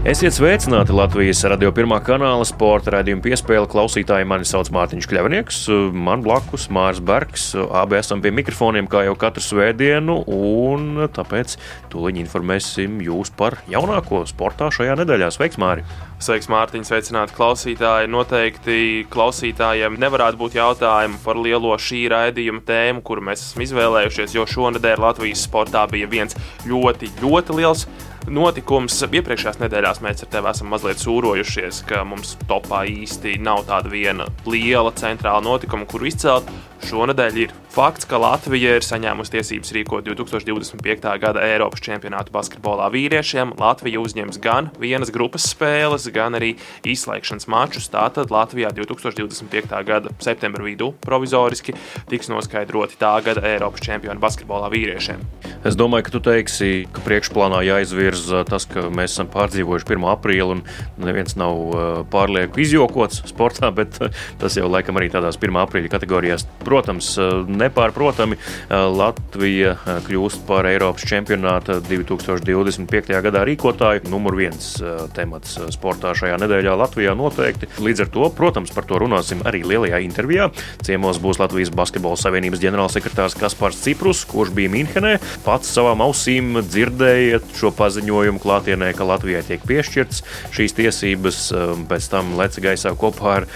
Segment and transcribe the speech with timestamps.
[0.00, 4.24] Esiet sveicināti Latvijas radio pirmā kanāla sporta raidījuma piespēle klausītāji.
[4.24, 5.58] Mani sauc Mārtiņš Kļavnieks,
[5.92, 7.50] man blakus Mārs Bergs.
[7.52, 11.58] Abi esam pie mikrofoniem kā jau katru svētdienu, un tāpēc
[11.92, 15.28] tūlīt informēsim jūs par jaunāko sportā šajā nedēļā.
[15.36, 15.84] Sveiks, Māri!
[16.16, 18.08] Sveiks, Mārtiņ, sveicināti klausītāji.
[18.08, 18.78] Noteikti
[19.12, 25.04] klausītājiem nevarētu būt jautājumu par lielo šī raidījuma tēmu, kuru mēs esam izvēlējušies, jo šonadēļ
[25.04, 27.84] Latvijas sportā bija viens ļoti, ļoti liels
[28.28, 28.98] notikums.
[29.06, 34.28] Iepriekšējās nedēļās mēs ar tevi esam mazliet sūrojušies, ka mums topā īsti nav tāda viena
[34.48, 36.50] liela centrāla notikuma, kuru izcelt.
[36.80, 41.10] Šonadēļ ir fakts, ka Latvija ir saņēmusi tiesības rīkot 2025.
[41.20, 43.52] gada Eiropas čempionātu basketbolā vīriešiem.
[43.60, 46.54] Latvija uzņems gan vienas grupas spēles, gan arī
[46.88, 47.90] izslēgšanas mačus.
[47.92, 49.76] Tātad Latvijā 2025.
[49.84, 51.76] gada septembra vidū provizoriski
[52.08, 55.20] tiks noskaidroti tā gada Eiropas čempionu basketbolā vīriešiem.
[55.60, 58.09] Es domāju, ka tu teiksi, ka priekšplānā jāizvirza
[58.48, 60.08] tas, ka mēs esam pārdzīvojuši 1.
[60.12, 60.64] aprīli un
[61.00, 65.60] neviens nav uh, pārlieku izjokots sportā, bet uh, tas jau laikam arī tādās 1.
[65.64, 73.16] aprīļa kategorijās Protams, eh, nepārprotami eh, Latvija eh, kļūst par Eiropas čempionāta 2025.
[73.24, 74.08] gadā rīkotāju.
[74.10, 74.66] Numur viens
[75.14, 77.68] temats sportā šajā nedēļā Latvijā noteikti.
[77.82, 80.48] Līdz ar to, protams, par to runāsim arī lielajā intervijā.
[80.86, 85.16] Ciemos būs Latvijas Basketbola Savienības ģenerālsekretārs Kaspars Ciprus, kurš bija Minhenē.
[85.46, 90.22] Pats savām ausīm dzirdēja šo paziņojumu klātienē, ka Latvijai tiek piešķirts
[90.56, 91.38] šīs tiesības.
[91.90, 93.46] Pēc tam leca gaisā kopā ar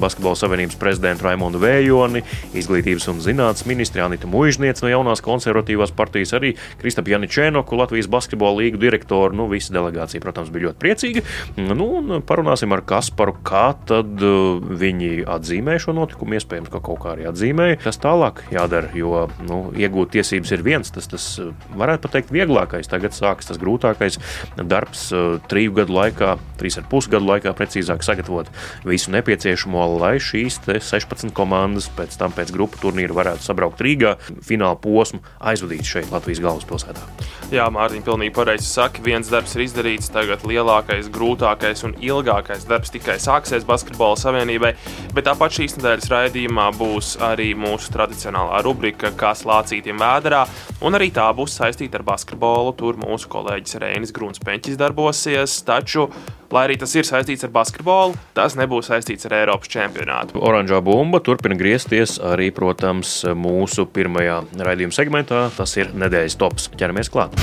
[0.00, 2.24] Basketbola Savienības prezidentu Raimondu Vējoni,
[2.58, 8.64] izglītības un zinātnes ministri Anita Mužniece no jaunās konservatīvās partijas, arī Kristapa Janičēnoku, Latvijas basketbola
[8.64, 9.36] līgu direktoru.
[9.36, 11.24] Nu, visa delegācija, protams, bija ļoti priecīga.
[11.70, 16.38] Nu, parunāsim ar Kasparu, kā tad uh, viņi atzīmē šo notikumu.
[16.40, 17.78] Iespējams, ka kaut kā arī atzīmēja.
[17.84, 22.90] Kas tālāk jādara, jo nu, iegūt tiesības ir viens, tas, tas uh, varētu pateikt vieglākais.
[22.90, 24.18] Tagad sākas tas grūtākais
[24.60, 28.50] darbs uh, triju gadu laikā, trīs ar pus gadu laikā precīzāk sagatavot
[28.88, 34.16] visu nepieciešamo, lai šīs 16 komandas pēc tam pēc grupu turnīra varētu sabraukt Rīgā,
[34.46, 37.06] fināla posmu aizvadīt šeit Latvijas galvaspilsētā.
[37.50, 39.02] Jā, Mārtiņ, pilnīgi pareizi saka.
[39.02, 44.70] Viens darbs ir izdarīts, tagad lielākais, grūtākais un ilgākais darbs tikai sāksies Basketbola savienībai.
[45.16, 50.44] Bet tāpat šīs nedēļas raidījumā būs arī mūsu tradicionālā rubrika, kas lācītiem vēderā,
[50.86, 52.76] un arī tā būs saistīta ar basketbolu.
[52.78, 55.62] Tur mūsu kolēģis Reinis Grunsteņķis darbosies.
[55.66, 56.10] Taču
[56.50, 60.34] Lai arī tas ir saistīts ar basketbolu, tas nebūs saistīts ar Eiropas čempionātu.
[60.42, 65.44] Oranžā bumba turpina griezties arī, protams, mūsu pirmajā raidījuma segmentā.
[65.54, 66.66] Tas ir nedēļas tops.
[66.74, 67.38] Ķeramies klāt!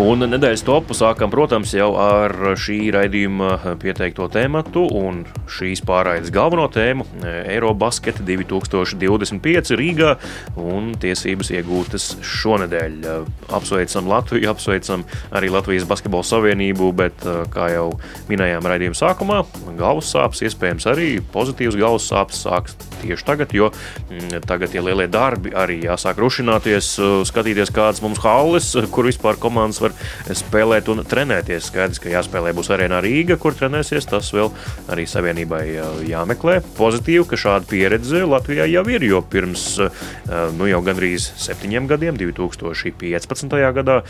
[0.00, 5.18] Un nedēļas topu sākam, protams, jau ar šī raidījuma pieteikto tēmatu un
[5.52, 7.04] šīs pārraides galveno tēmu-
[7.52, 10.14] Eirobasketa 2025 Rīgā
[10.56, 12.96] un tiesības iegūtas šonadēļ.
[13.52, 17.20] Apsveicam Latviju, apsveicam arī Latvijas Basketbola Savienību, bet,
[17.52, 17.92] kā jau
[18.30, 19.44] minējām raidījuma sākumā,
[19.76, 23.70] galvas sāpes, iespējams, arī pozitīvas galvas sāpes sāks tieši tagad, jo
[24.46, 26.94] tagad tie lielie darbi arī jāsāk rušināties,
[27.28, 29.94] skatīties, kādas mums halles, kur vispār komandas var
[30.38, 31.68] spēlēt un trenēties.
[31.70, 34.08] Skaidrs, ka jāspēlē būs arēnā Rīga, kur trenēsies.
[34.10, 34.50] Tas vēl
[34.92, 35.62] arī savienībai
[36.08, 36.60] jāmeklē.
[36.78, 39.66] Pozitīvi, ka šāda pieredze Latvijā jau ir, jo pirms
[40.56, 43.58] nu, jau gandrīz septiņiem gadiem, 2015.
[43.78, 44.00] gadā,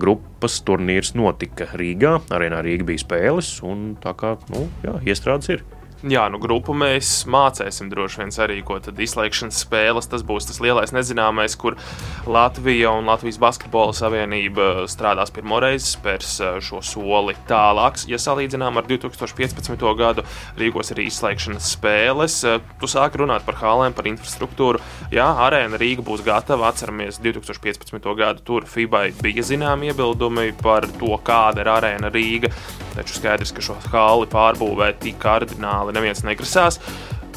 [0.00, 2.18] grupas turnīrs notika Rīgā.
[2.34, 5.66] Arēnā Rīga bija spēles, un tā kā nu, jā, iestrādes ir.
[6.06, 10.06] Jā, nu grupu mēs mācīsim droši vien arī, ko tad izslēgšanas spēles.
[10.06, 11.74] Tas būs tas lielais nezināmais, kur
[12.22, 17.98] Latvija un Latvijas Basketbola Savienība strādās pirmo reizi, spērs eh, šo soli tālāk.
[18.06, 19.82] Ja salīdzinām ar 2015.
[19.98, 20.22] gadu,
[20.60, 22.38] rīkos arī izslēgšanas spēles.
[22.46, 24.78] Eh, tu sāki runāt par hālēm, par infrastruktūru.
[25.10, 26.70] Jā, arēna Rīga būs gatava.
[26.70, 28.14] Atceramies, 2015.
[28.22, 32.54] gadu tur FIBA bija zināmi iebildumi par to, kāda ir arēna Rīga.
[32.94, 36.80] Taču skaidrs, ka šo hāli pārbūvēt tik kardināli neviens negrasās.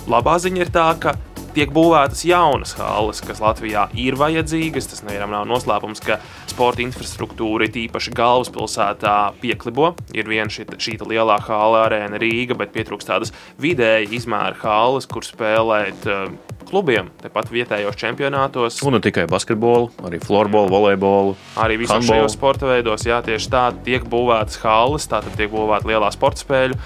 [0.09, 1.13] Labā ziņa ir tā, ka
[1.56, 4.88] tiek būvētas jaunas halles, kas Latvijā ir vajadzīgas.
[4.92, 6.19] Tas nevienam nav noslēpums, ka
[6.50, 9.94] sporta infrastruktūra īpaši galvaspilsētā pieklibo.
[10.15, 15.25] Ir viena šī, šī lielā hala arēna Rīga, bet pietrūkst tādas vidēji izmēra halles, kur
[15.27, 16.25] spēlēt uh,
[16.71, 18.80] klubiem, tepat vietējos čempionātos.
[18.88, 21.36] Un ne tikai basketbolu, arī florbolu, volejbolu.
[21.62, 25.92] Arī visos šajos sporta veidos, jā, tieši tā tiek būvētas halles, tā tad tiek būvēta
[25.92, 26.80] lielā sporta spēļu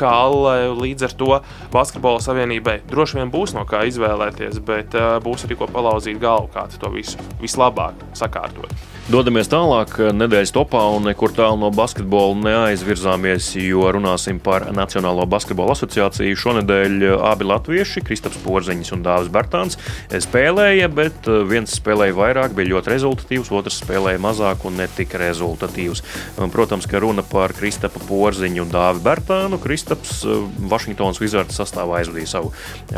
[0.00, 0.56] halle.
[0.78, 1.30] Līdz ar to
[1.72, 6.52] basketbola savienībai droši vien būs no kā izvēlēties, bet uh, būs arī ko palauzīt galvu,
[6.54, 8.72] kā to visu vislabāk sakārtot.
[9.08, 15.72] Dodamies tālāk, nedēļas topā un nekur tālu no basketbola neaizvirzāmies, jo runāsim par Nacionālo basketbola
[15.72, 16.36] asociāciju.
[16.36, 19.78] Šonadēļ abi latvieši, Kristaps Porziņš un Dārzs Bērtāns,
[20.12, 26.04] spēlēja, bet viens spēlēja vairāk, bija ļoti rezultatīvs, otrs spēlēja mazāk un netika rezultatīvs.
[26.52, 29.56] Protams, ka runa par Kristapa Porziņu un Dāvi Bērtānu.
[29.78, 30.24] Kristaps
[30.66, 32.48] Vašingtonas Wizards sastāvā aizvadīja savu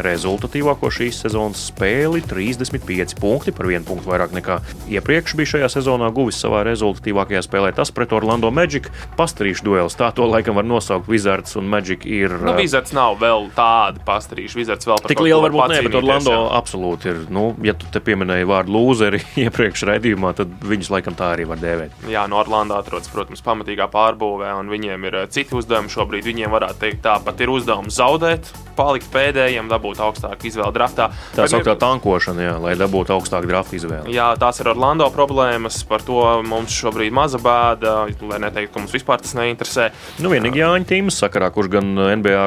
[0.01, 6.09] rezultatīvāko šīs sezonas spēli- 35 punkti, par vienu punktu vairāk nekā iepriekš bija šajā sezonā
[6.11, 7.75] guvis savā rezultatīvākajā spēlē.
[7.77, 8.89] Tas pret Orlando Magic
[9.19, 9.95] pastarīšu duels.
[9.95, 11.07] Tā to laikam var nosaukt.
[11.07, 12.31] Wizards un Magic ir.
[12.31, 14.57] Nu, Wizards nav vēl tādi pastarīši.
[14.57, 16.49] Wizards vēl tik lielu varbūt ne, bet Orlando jā.
[16.63, 17.27] absolūti ir.
[17.29, 21.59] Nu, ja tu te pieminēji vārdu lūzeri iepriekš raidījumā, tad viņus laikam tā arī var
[21.59, 22.09] dēvēt.
[22.09, 26.25] Jā, no Orlando atrodas, protams, pamatīgā pārbūvē, un viņiem ir eh, citi uzdevumi šobrīd.
[26.31, 31.11] Viņiem varētu teikt, tāpat ir uzdevums zaudēt, palikt pēdējiem, dabūt augstāku izvēli draftā.
[31.37, 34.15] Tā sauktā tankošana, jā, lai dabūtu augstāku draftu izvēli.
[34.17, 37.97] Jā, tās ir Orlando problēmas par to mums šobrīd maza bēda,
[38.31, 39.91] lai neteiktu, ka mums vispār tas neinteresē.
[40.23, 42.45] Nu, vienīgi Jāņa Tīmas sakarā, kurš gan NBA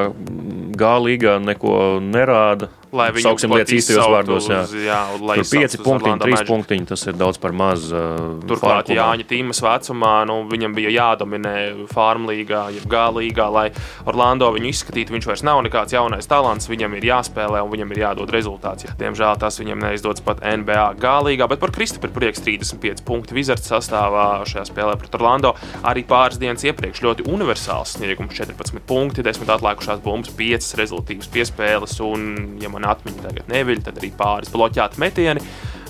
[0.77, 4.47] G līgā neko nerāda lai viņi sauksim lietas īstajos vārdos.
[4.49, 7.87] Jā, uz, jā lai tur 5 punktiņi, 3 punktiņi, tas ir daudz par maz.
[7.89, 11.55] Uh, Turklāt Jāņa Tīmas vecumā nu, viņam bija jādominē
[11.91, 13.65] Farm līgā, jeb G līgā, lai
[14.09, 15.15] Orlando viņu izskatītu.
[15.17, 18.87] Viņš vairs nav nekāds jaunais talants, viņam ir jāspēlē un viņam ir jādod rezultāts.
[18.87, 18.95] Ja.
[18.99, 23.37] Diemžēl tas viņam neizdodas pat NBA G līgā, bet par Kristofu ir prieks 35 punkti
[23.37, 25.53] Wizards sastāvā šajā spēlē pret Orlando.
[25.87, 31.97] Arī pāris dienas iepriekš ļoti universāls sniegums 14 punkti, 10 atlikušās bumbas, 5 rezultātus piespēles
[32.03, 32.27] un,
[32.61, 35.43] ja man mana atmiņa tagad neviļ, tad arī pāris bloķēti metieni.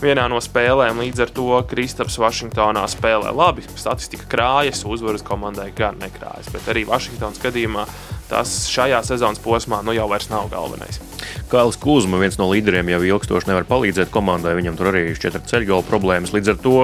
[0.03, 3.63] Vienā no spēlēm līdz ar to Kristaps Vašingtonā spēlē labi.
[3.79, 7.85] Statistika krājas, uzvaras komandai gan nekrājas, bet arī Vašingtonas gadījumā
[8.33, 10.99] tas šajā sezonas posmā nu jau nav galvenais.
[11.51, 14.55] Kāls Kuzma, viens no līderiem, jau ilgstoši nevar palīdzēt komandai.
[14.57, 16.33] Viņam tur arī ir četri ceļgala problēmas.
[16.33, 16.77] Līdz ar to,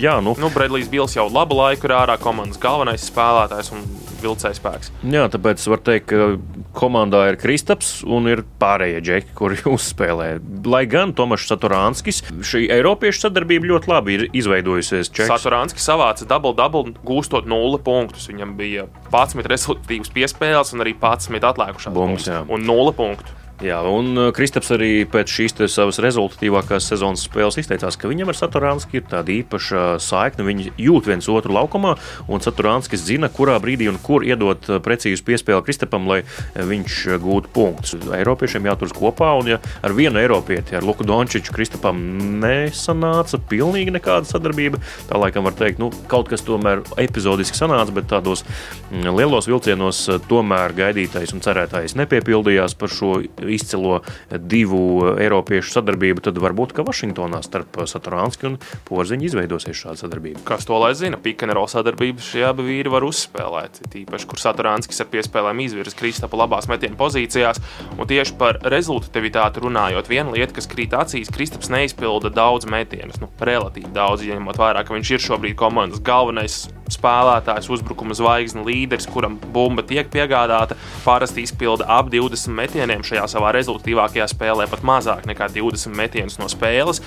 [0.00, 0.32] jā, nu.
[0.40, 3.84] nu Bredlijs Bils jau labu laiku ir ārā komandas galvenais spēlētājs un
[4.24, 4.92] vilcējs spēks.
[5.12, 6.28] Jā, tāpēc var teikt, ka
[6.76, 10.28] komandā ir Kristaps un ir pārējie džeki, kuri uzspēlē.
[10.70, 15.12] Lai gan Tomašs Saturānskis, šī Eiropiešu sadarbība ļoti labi ir izveidojusies.
[15.28, 18.28] Saturānskis savāca double-double, gūstot nulli punktus.
[18.30, 23.43] Viņam bija 11 rezultātīvas piespēles un arī 11 atlikušās bumbas un 0 punktu.
[23.62, 28.38] Jā, un uh, Kristaps arī pēc šīs savas rezultatīvākās sezonas spēles izteicās, ka viņam ar
[28.38, 30.42] Saturānski ir tāda īpaša saikne.
[30.48, 31.92] Viņi jūt viens otru laukumā,
[32.26, 36.96] un Saturānskis zina, kurā brīdī un kur iedot uh, precīzu piespēli Kristapam, lai uh, viņš
[37.22, 37.94] gūtu punktus.
[38.18, 42.02] Eiropiešiem jāturas kopā, un ja ar vienu Eiropieti, ar Luku Dončiču, Kristapam
[42.42, 48.10] nesanāca pilnīgi nekāda sadarbība, tā laikam var teikt, nu, kaut kas tomēr epizodiski sanāca, bet
[48.10, 48.42] tādos
[48.90, 53.14] mm, lielos vilcienos tomēr gaidītais un cerētais nepiepildījās par šo
[53.52, 54.00] izcilo
[54.30, 58.58] divu eiropiešu sadarbību, tad varbūt ka Vašingtonā starp Saturānski un
[58.88, 60.42] Porziņu izveidosies šāda sadarbība.
[60.48, 61.20] Kas to lai zina?
[61.20, 63.82] Pikanero sadarbību šie abi vīri var uzspēlēt.
[63.92, 67.60] Tīpaši, kur Saturānskis ar piespēlēm izvirzīs Kristapa labās metienu pozīcijās.
[67.98, 73.30] Un tieši par rezultatīvitāti runājot, viena lieta, kas krīt acīs, Kristaps neizpilda daudz metienus, nu,
[73.40, 79.38] relatīvi daudz, ņemot vērā, ka viņš ir šobrīd komandas galvenais spēlētājs, uzbrukuma zvaigzne, līderis, kuram
[79.54, 80.76] bumba tiek piegādāta.
[81.04, 86.48] Parasti izpilda ap 20 metieniem šajā savā rezultātīvākajā spēlē, pat mazāk nekā 20 metienus no
[86.50, 87.02] spēles.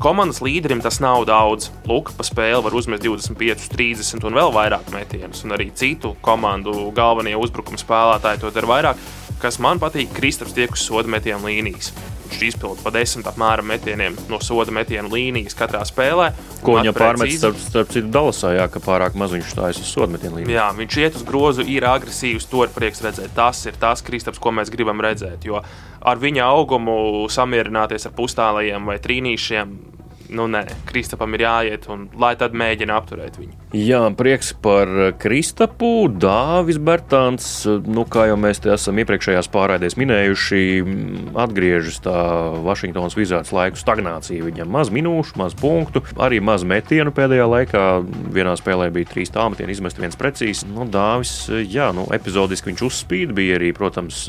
[0.00, 1.70] Komandas līderim tas nav daudz.
[1.88, 6.90] Luka pa spēli var uzmest 25, 30 un vēl vairāk metienus, un arī citu komandu
[6.96, 9.08] galvenie uzbrukuma spēlētāji to dara vairāk.
[9.40, 11.92] Kas man patīk, Kristaps tiek uz soda metienu līnijas.
[12.26, 16.30] Viņš izpildīja pa desmit apmēram metieniem no soda metienu līnijas katrā spēlē.
[16.66, 20.10] Ko viņa pārmet starp, starp citu Dalasā, jā, ka pārāk maz viņš stājas uz soda
[20.14, 20.56] metienu līniju.
[20.56, 23.34] Jā, viņš iet uz grozu, ir agresīvs, to ir prieks redzēt.
[23.36, 25.46] Tas ir tas Kristaps, ko mēs gribam redzēt.
[25.46, 25.62] Jo
[26.06, 29.76] ar viņa augumu samierināties ar pustālajiem vai trīnīšiem
[30.34, 33.54] nu, nē, Kristapam ir jāiet, un lai tad mēģina apturēt viņu.
[33.76, 34.88] Jā, prieks par
[35.20, 36.08] Kristapu.
[36.08, 37.48] Dāvis Bērtāns,
[37.86, 40.62] nu, kā jau mēs te esam iepriekšējās pārraidēs minējuši,
[41.44, 42.16] atgriežas tā
[42.66, 44.46] Vašingtonas vizāts laiku stagnācija.
[44.46, 47.84] Viņam maz minūšu, maz punktu, arī maz metienu pēdējā laikā.
[48.34, 50.64] Vienā spēlē bija trīs tālmetieni, izmest viens precīzs.
[50.70, 51.34] Nu, Dāvis,
[51.68, 54.24] jā, nu, epizodiski viņš uzspīd, bija arī, protams,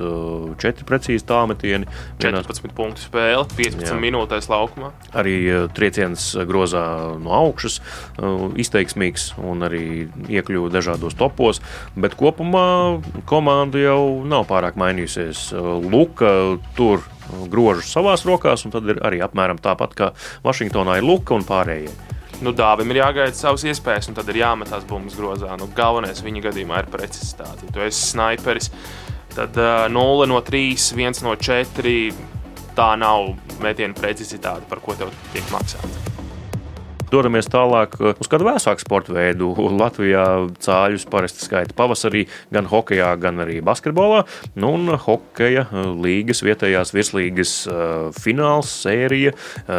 [0.61, 1.87] četri precīzi tālmetieni.
[2.21, 3.99] 14 punktu spēle, 15 jā.
[4.01, 4.91] minūtēs laukumā.
[5.17, 5.37] Arī
[5.77, 6.83] 3 trieciens grozā
[7.21, 11.61] no augšas, uh, izteiksmīgs un arī iekļuva dažādos topos.
[11.95, 15.51] Bet kopumā komanda jau nav pārāk mainījusies.
[15.55, 17.05] Uh, Luka tur
[17.51, 20.11] grožus savās rokās, un tad ir arī apmēram tāpat kā
[20.43, 21.91] Vašingtonā ir Luka un pārējie.
[22.43, 25.55] Nu, dāvim ir jāgaida savas iespējas, un tad ir jāmetās bumbas grozā.
[25.57, 27.65] Nu, galvenais viņa gadījumā ir precizitāte.
[27.65, 28.69] Ja tu esi sniperis,
[29.37, 32.13] Tad uh, 0 no 3, 1 no 4.
[32.77, 33.31] Tā nav
[33.63, 36.16] metiena precizitāte, par ko tev tiek maksāts.
[37.07, 39.53] Dodamies tālāk uh, uz kādu vēsāku sporta veidu.
[39.77, 40.25] Latvijā
[40.63, 44.25] cāļus parasti skaita pavasarī gan hokeja, gan arī basketbolā.
[44.59, 49.33] Nu, un hokeja uh, līgas vietējās virslīgas uh, fināls sērija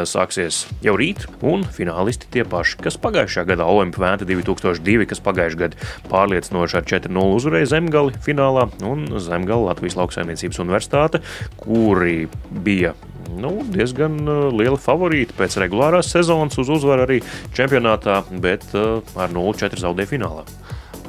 [0.09, 5.61] sāksies jau rīt, un finālisti tie paši, kas pagājušā gada Olimpiskā vēta 2002, kas pagājušā
[5.65, 11.23] gada pārliecinoši ar 4-0 uzvarēja Zemgali finālā, un Zemgala Latvijas lauksaimniecības universitāte,
[11.59, 12.29] kuri
[12.65, 12.95] bija
[13.37, 14.19] nu, diezgan
[14.57, 17.21] liela favorīta pēc regulārās sezonas uz uzvaru arī
[17.57, 20.47] čempionātā, bet ar 0-4 zaudēja finālā.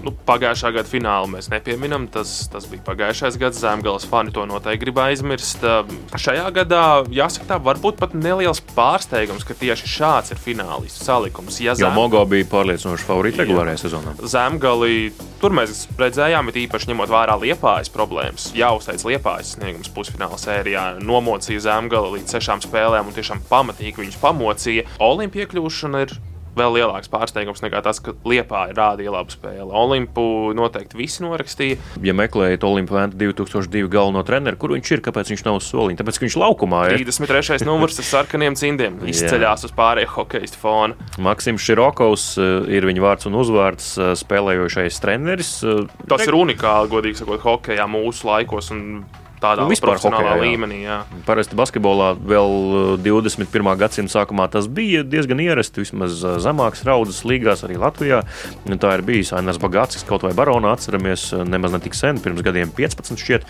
[0.06, 2.08] Nu, pagājušā gada finālu mēs nepieminam.
[2.12, 3.60] Tas, tas bija pagājušais gads.
[3.60, 5.66] Zemgājas fani to noteikti grib aizmirst.
[6.16, 11.60] Šajā gadā, jāsaka, tā varbūt pat neliels pārsteigums, ka tieši šāds ir finālistu salikums.
[11.64, 11.90] Ja Zem...
[11.90, 14.16] Jo Mogo bija pārliecinoši favorīti regulārajā sezonā.
[14.24, 18.50] Zemgāli tur mēs redzējām, it īpaši ņemot vērā liepājas problēmas.
[18.58, 20.88] Jāuzteic liepājas sniegums pusfināla sērijā.
[21.04, 24.88] Nomocīja Zemgāli līdz sešām spēlēm un tiešām pamatīgi viņus pamocīja.
[25.04, 26.18] Olimpija iekļūšana ir
[26.60, 29.66] vēl lielāks pārsteigums nekā tas, ka Liepā rādīja labu spēli.
[29.66, 31.80] Olimpu noteikti visi norakstīja.
[32.06, 36.02] Ja meklējat Olimpu 2002 galveno treneru, kur viņš ir, kāpēc viņš nav uz soliņa?
[36.02, 37.06] Tāpēc, ka viņš laukumā ir.
[37.08, 37.64] 33.
[37.68, 41.10] numurs ar sarkaniem cimdiem izceļās uz pārējo hokeja fona.
[41.22, 45.56] Maksims Širokovs eh, ir viņa vārds un uzvārds eh, spēlējošais treneris.
[45.64, 48.72] Eh, tas ir unikāli, godīgi sakot, hokejā mūsu laikos.
[48.76, 49.04] Un
[49.42, 50.82] tādā nu, vispār hokeja līmenī.
[50.86, 51.00] Jā.
[51.28, 53.48] Parasti basketbolā vēl 21.
[53.60, 58.22] Uh, gadsimta sākumā tas bija diezgan ierasti, vismaz uh, zemākas raudzes līgās arī Latvijā.
[58.80, 62.44] Tā ir bijis Ainars Bagāts, kaut vai Barona atceramies uh, nemaz ne tik sen, pirms
[62.46, 63.48] gadiem 15 šķiet,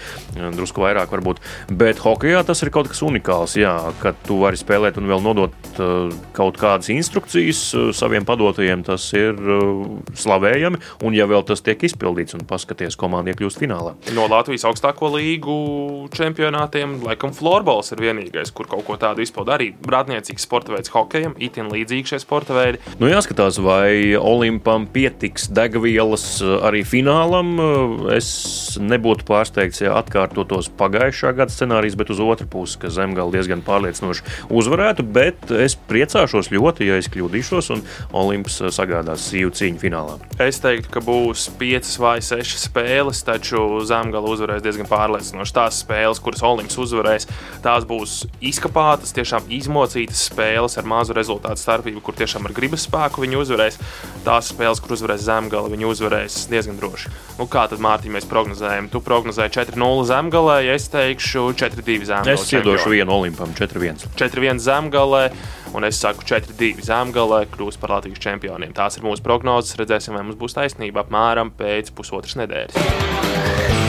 [0.58, 1.42] drusku vairāk varbūt.
[1.80, 5.56] Bet hokejā tas ir kaut kas unikāls, jā, kad tu vari spēlēt un vēl nodot
[6.36, 7.62] kaut kādas instrukcijas
[7.96, 9.38] saviem padotajiem, tas ir
[10.18, 10.82] slavējami.
[11.06, 13.96] Un ja vēl tas tiek izpildīts un paskaties, komanda iekļūst finālā.
[14.16, 15.56] No Latvijas augstāko līgu
[16.14, 19.58] čempionātiem, laikam, florbols ir vienīgais, kur kaut ko tādu izpauda.
[19.58, 22.82] Arī brātniecīgs sporta veids hokejam, itin līdzīgi šie sporta veidi.
[23.02, 27.56] Nu, jāskatās, vai Olimpam pietiks degvielas eh, arī finālam.
[27.60, 28.30] Eh, es
[28.82, 34.50] nebūtu pārsteigts, ja atkārtotos pagājušā gada scenārijs, bet uz otru pusi, ka Zemgala diezgan pārliecinoši
[34.54, 35.06] uzvarētu.
[35.20, 40.18] Bet es priecāšos ļoti, ja es kļūdīšos un Olimps eh, sagādās sīvu cīņu finālā.
[40.42, 46.20] Es teiktu, ka būs piecas vai sešas spēles, taču Zemgala uzvarēs diezgan pārliecinoši tās spēles,
[46.24, 47.28] kuras Olimps uzvarēs,
[47.64, 53.24] tās būs izkapātas, tiešām izmocītas spēles ar mazu rezultātu starpību, kur tiešām ar gribas spēku
[53.24, 53.80] viņi uzvarēs.
[54.26, 57.14] Tās spēles, kur uzvarēs zemgala, viņi uzvarēs diezgan droši.
[57.38, 58.90] Nu, kā tad, Mārtiņ, mēs prognozējam?
[58.92, 62.36] Tu prognozēji 4-0 zemgalē, ja es teikšu 4-2 zemgalē.
[62.36, 64.10] Es iedošu vienu Olimpam 4-1.
[64.20, 65.30] 4-1 zemgalē.
[65.78, 68.74] Un es saku, 4-2 zemgālē kļūs par Latvijas čempioniem.
[68.74, 69.78] Tās ir mūsu prognozes.
[69.78, 73.89] Redzēsim, vai mums būs taisnība apmēram pēc pusotras nedēļas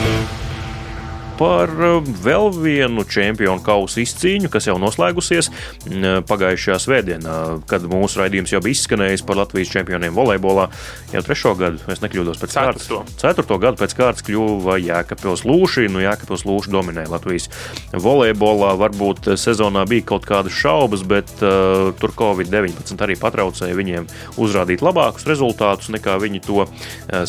[1.39, 5.51] par eh, vēl vienu čempionu kausa izcīņu, kas jau noslēgusies
[6.29, 7.35] pagājušajā svētdienā,
[7.69, 10.67] kad mūsu raidījums jau bija izskanējis par Latvijas čempioniem volejbolā.
[11.11, 12.89] Jau trešo gadu, es nekļūdos pēc kārtas.
[13.19, 15.87] Ceturto gadu pēc kārtas kļuva Jēkabpils Lūši.
[15.91, 17.49] Nu, Jēkabpils Lūši dominēja Latvijas
[17.91, 18.73] volejbolā.
[18.81, 24.07] Varbūt sezonā bija kaut kādas šaubas, bet uh, tur Covid-19 arī patraucēja viņiem
[24.41, 26.71] uzrādīt labākus rezultātus nekā viņi to uh,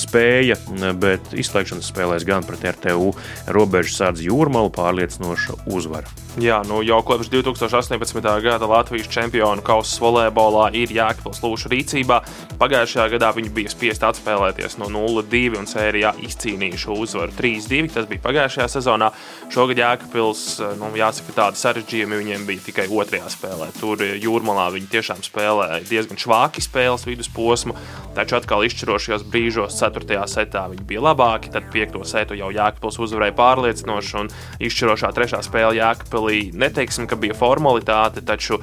[0.00, 0.58] spēja.
[1.02, 3.12] Bet izslēgšanas spēlēs gan pret RTU
[3.52, 6.10] robežas sēdz jūrmālu pārliecinoša uzvara.
[6.40, 8.24] Jā, nu jau kopš 2018.
[8.40, 12.16] gada Latvijas čempionu kausa volejbolā ir Jēkabils Lūša rīcībā.
[12.56, 17.90] Pagājušajā gadā viņi bija spiest atspēlēties no 0-2 un sērijā izcīnījuši uzvaru 3-2.
[17.92, 19.10] Tas bija pagājušajā sezonā.
[19.52, 20.46] Šogad Jēkabils,
[20.80, 23.68] nu, jāsaka, tādi sarežģījumi viņiem bija tikai otrajā spēlē.
[23.76, 27.76] Tur jūrmalā viņi tiešām spēlēja diezgan švāki spēles vidusposmu,
[28.16, 30.24] taču atkal izšķirošajos brīžos, 4.
[30.32, 32.00] setā viņi bija labāki, tad 5.
[32.08, 33.81] setu jau Jēkabils uzvarēja pārliecinoši
[34.22, 35.42] un izšķirošā 3.
[35.44, 35.76] spēle
[36.22, 38.60] Briselī neteiksim, ka bija formalitāte, taču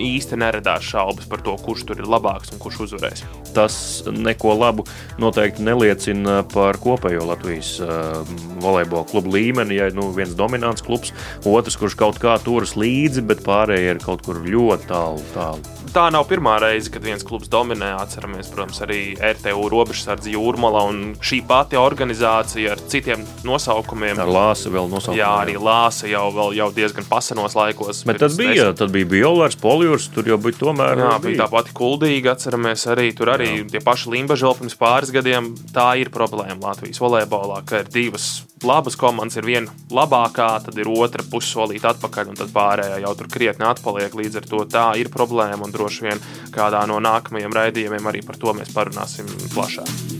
[0.00, 3.24] īsti neradās šaubas par to, kurš tur ir labāks un kurš uzvarēs.
[3.54, 3.76] Tas
[4.10, 4.86] neko labu
[5.22, 8.20] noteikti neliecina par kopējo Latvijas uh,
[8.64, 9.78] volejbola klubu līmeni.
[9.78, 11.14] Ja nu, viens dominants klubs,
[11.46, 15.24] otrs, kurš kaut kā turas līdzi, bet pārējie ir kaut kur ļoti tālu.
[15.36, 17.92] tālu tā nav pirmā reize, kad viens klubs dominē.
[18.02, 24.18] Atceramies, protams, arī RTU robežsardzi Jūrmala un šī pati organizācija ar citiem nosaukumiem.
[24.22, 25.20] Ar Lāsu vēl nosaukumiem.
[25.22, 28.02] Jā, arī Lāsa jau, vēl, jau diezgan pasenos laikos.
[28.08, 30.96] Bet tad bija, tad bija Biolārs, Poljūrs, tur jau bija tomēr.
[30.96, 33.66] Jā, bija, tā pati kuldīga, atceramies arī tur arī Jā.
[33.74, 35.50] tie paši Limbažēl pirms pāris gadiem.
[35.76, 40.88] Tā ir problēma Latvijas volejbolā, ka ir divas labas komandas, ir viena labākā, tad ir
[40.88, 44.16] otra pussolīta atpakaļ, un tad pārējā jau tur krietni atpaliek.
[44.22, 48.40] Līdz ar to tā ir problēma, un droši vien kādā no nākamajiem raidījumiem arī par
[48.40, 50.13] to mēs parunāsim plašāk.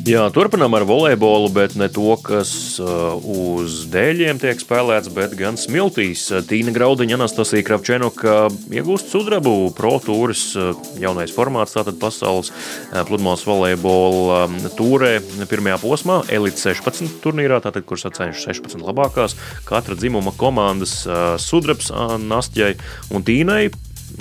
[0.00, 5.58] Jā, turpinām ar volejbolu, bet ne to, kas uh, uz dēļiem tiek spēlēts, bet gan
[5.60, 6.22] smiltīs.
[6.48, 8.36] Tīna Graudiņa, Anastasija Kravčēnoka
[8.72, 9.52] iegūst sudrabu.
[9.76, 10.70] Pro tūris uh,
[11.02, 15.18] jaunais formāts, tātad pasaules uh, pludmales volejbola um, tūrē
[15.50, 19.36] pirmajā posmā, Elite 16 turnīrā, tātad, kur sacensšas 16 labākās.
[19.68, 21.02] Katra dzimuma komandas
[21.44, 21.92] sudrabs
[22.24, 22.72] Nastjai
[23.12, 23.66] un Tīnai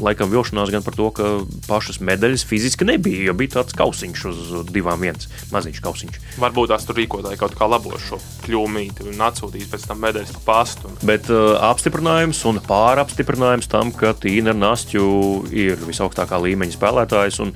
[0.01, 1.31] laikam vilšanās gan par to, ka
[1.67, 6.19] pašas medaļas fiziski nebija, jo bija tāds kausiņš uz divām viens, maziņš kausiņš.
[6.41, 10.43] Varbūt tās tur rīkotāji kaut kā labo šo kļūmīti un atsūtīs pēc tam medaļas pa
[10.49, 10.91] pastu.
[11.05, 15.05] Bet uh, apstiprinājums un pārapstiprinājums tam, ka Tīna Nastju
[15.53, 17.39] ir visaugstākā līmeņa spēlētājs.
[17.43, 17.53] Un,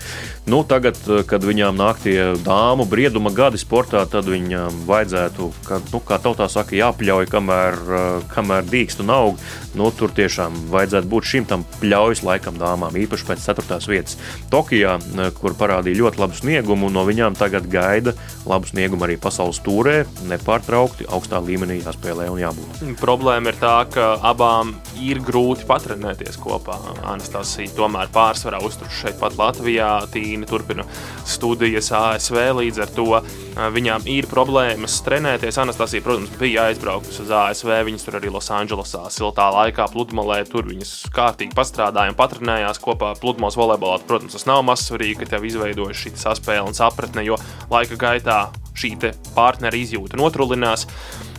[0.50, 5.82] nu, tagad, uh, kad viņām nāk tie dāmu brieduma gadi sportā, tad viņām vajadzētu, ka,
[5.92, 9.48] nu, kā tautā saka, jāpļauj, kamēr, uh, kamēr dīkst un aug.
[9.78, 13.80] Nu, tur tiešām vajadzētu būt šim tam pļaujas laikam dāmām, īpaši pēc 4.
[13.92, 14.18] vietas
[14.52, 16.92] Tokijā, eh, kur parādīja ļoti labu sniegumu.
[16.92, 18.14] No viņām tagad gaida
[18.46, 20.06] labu sniegumu arī pasaules tūrē.
[20.30, 22.98] Nepārtraukti augstā līmenī jāspēlē un jābūt.
[23.00, 26.78] Problēma ir tā, ka abām ir grūti patrenēties kopā.
[27.04, 30.86] Anastasija tomēr pārsvarā uztur šeit pat Latvijā, Tīna turpina
[31.26, 33.24] studijas ASV līdz ar to.
[33.54, 35.60] Eh, viņām ir problēmas trenēties.
[35.62, 37.70] Anastasija, protams, bija aizbraukusi uz ASV.
[37.86, 40.40] Viņas tur arī Losandželosā siltā laikā pludmalē.
[40.50, 44.00] Tur viņas kārtīgi pastrādāja un patrenējās kopā pludmales volejbolā.
[44.10, 47.38] Protams, tas nav mazsvarīgi, ka tev izveidojas šī saspēle un sapratne, jo
[47.70, 48.40] laika gaitā
[48.74, 48.96] šī
[49.38, 50.88] partneri izjūta notrulinās.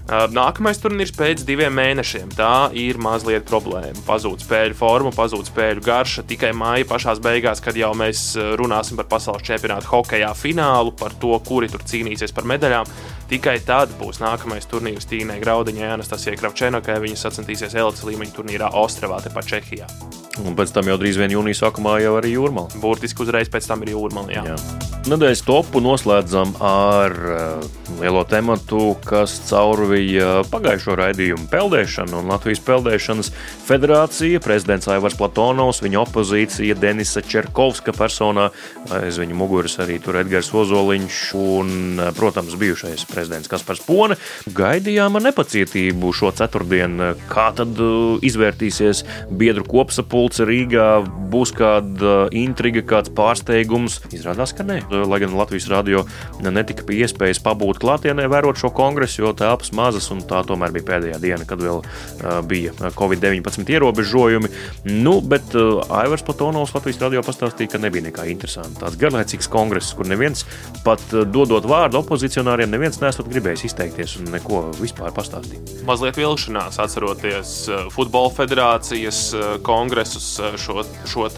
[0.04, 2.34] Nākamais turnīrs pēc diviem mēnešiem.
[2.36, 3.96] Tā ir mazliet problēma.
[4.04, 6.26] Pazūd spēļu forma, pazūd spēļu garša.
[6.28, 11.32] Tikai māja pašā beigās, kad jau mēs runāsim par pasaules čempionātu hokeja finālu, par to,
[11.48, 12.90] kuri tur cīnīsies par medaļām.
[13.32, 17.00] Tikai tad būs nākamais turnīrs Tīnai Graudiņai, Anastasijai Kravčēnokai.
[17.00, 19.88] Viņa sacensties elites līmeņa turnīrā Ostravā, tepat Čehijā.
[20.44, 22.82] Un pēc tam jau drīz vien jūnijas sākumā jau arī jūrmāla.
[22.82, 24.34] Burtiski uzreiz pēc tam ir jūrmāla.
[24.34, 24.44] Jā.
[24.50, 24.56] Jā.
[25.04, 27.66] Nedēļas topu noslēdzam ar uh,
[28.00, 29.36] lielo tematu, kas
[29.94, 33.28] caurvīja pagājušo raidījumu peldēšanu un Latvijas peldēšanas
[33.68, 38.48] federācija, prezidents Aivars Platonovs, viņa opozīcija Denisa Čerkovska personā,
[38.90, 44.16] aiz viņa muguras arī tur Edgars Ozoliņš un, protams, bijušais prezidents Kaspars Pone.
[44.50, 47.78] Gaidījām ar nepacietību šo ceturtdienu, kā tad
[48.24, 50.88] izvērtīsies biedru kopsapulce Rīgā,
[51.30, 54.00] būs kāda intriga, kāds pārsteigums.
[54.14, 56.04] Izrādās, ka nē lai gan Latvijas radio
[56.42, 60.88] netika pie iespējas pabūt klātienē, vērot šo kongresu, jo telpas mazas un tā tomēr bija
[60.92, 61.82] pēdējā diena, kad vēl
[62.48, 64.50] bija Covid-19 ierobežojumi.
[65.04, 68.86] Nu, bet Aivars Platonovs Latvijas radio pastāstīja, ka nebija nekā interesanta.
[68.86, 70.44] Tāds garlaicīgs kongress, kur neviens
[70.86, 75.76] pat dodot vārdu opozicionāriem, neviens nesot gribējis izteikties un neko vispār pastāstīt.
[75.88, 77.54] Mazliet vilšanās, atceroties
[77.94, 79.26] Futbola federācijas
[79.66, 81.28] kongresus, šo, šo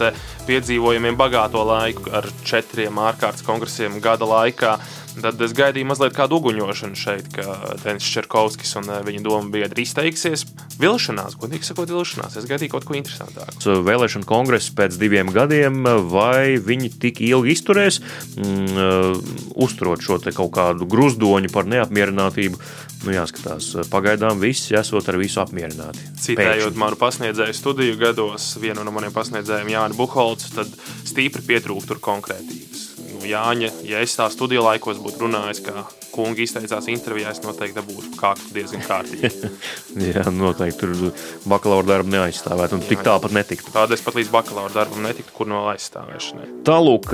[0.47, 4.77] piedzīvojumiem bagāto laiku ar četriem ārkārtas kongresiem gada laikā.
[5.21, 9.85] Tad es gaidīju mazliet kādu uguņošanu šeit, ka Denis Čerkovskis un eh, viņa doma biedri
[9.87, 10.45] izteiksies.
[10.77, 12.37] Vilšanās, godīgi sakot, vilšanās.
[12.37, 13.77] Es gaidīju kaut ko interesantāku.
[13.87, 18.01] Vēlēšana kongress pēc diviem gadiem, vai viņi tik ilgi izturēs,
[18.37, 22.61] mm, uh, uzturot šo kaut kādu gruzdoņu par neapmierinātību.
[23.05, 26.01] Nu, jāskatās, pagaidām visi esot ar visu apmierināti.
[26.17, 26.81] Citējot Pēkšņi.
[26.81, 30.73] manu pasniedzēju studiju gados, vienu no maniem pasniedzējiem, Jānis Buholts, tad
[31.05, 32.76] stīpri pietrūkst tur konkrētības.
[33.25, 38.13] Jāņa, ja es tā studiju laikos būtu runājis, kā kungi izteicās intervijā, es noteikti būtu
[38.17, 39.51] kāpts diezgan kārtīgi.
[40.11, 41.11] Jā, noteikti tur
[41.49, 43.73] bakalaura darbu neaizstāvēt, un jā, tik tāpat netiktu.
[43.75, 46.49] Tādēļ es pat līdz bakalaura darbam netiktu, kur no aizstāvēšanai.
[46.67, 47.13] Tālūk,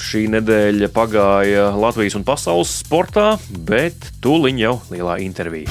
[0.00, 5.68] šī nedēļa pagāja Latvijas un pasaules sportā, bet tūliņ jau lielā intervija.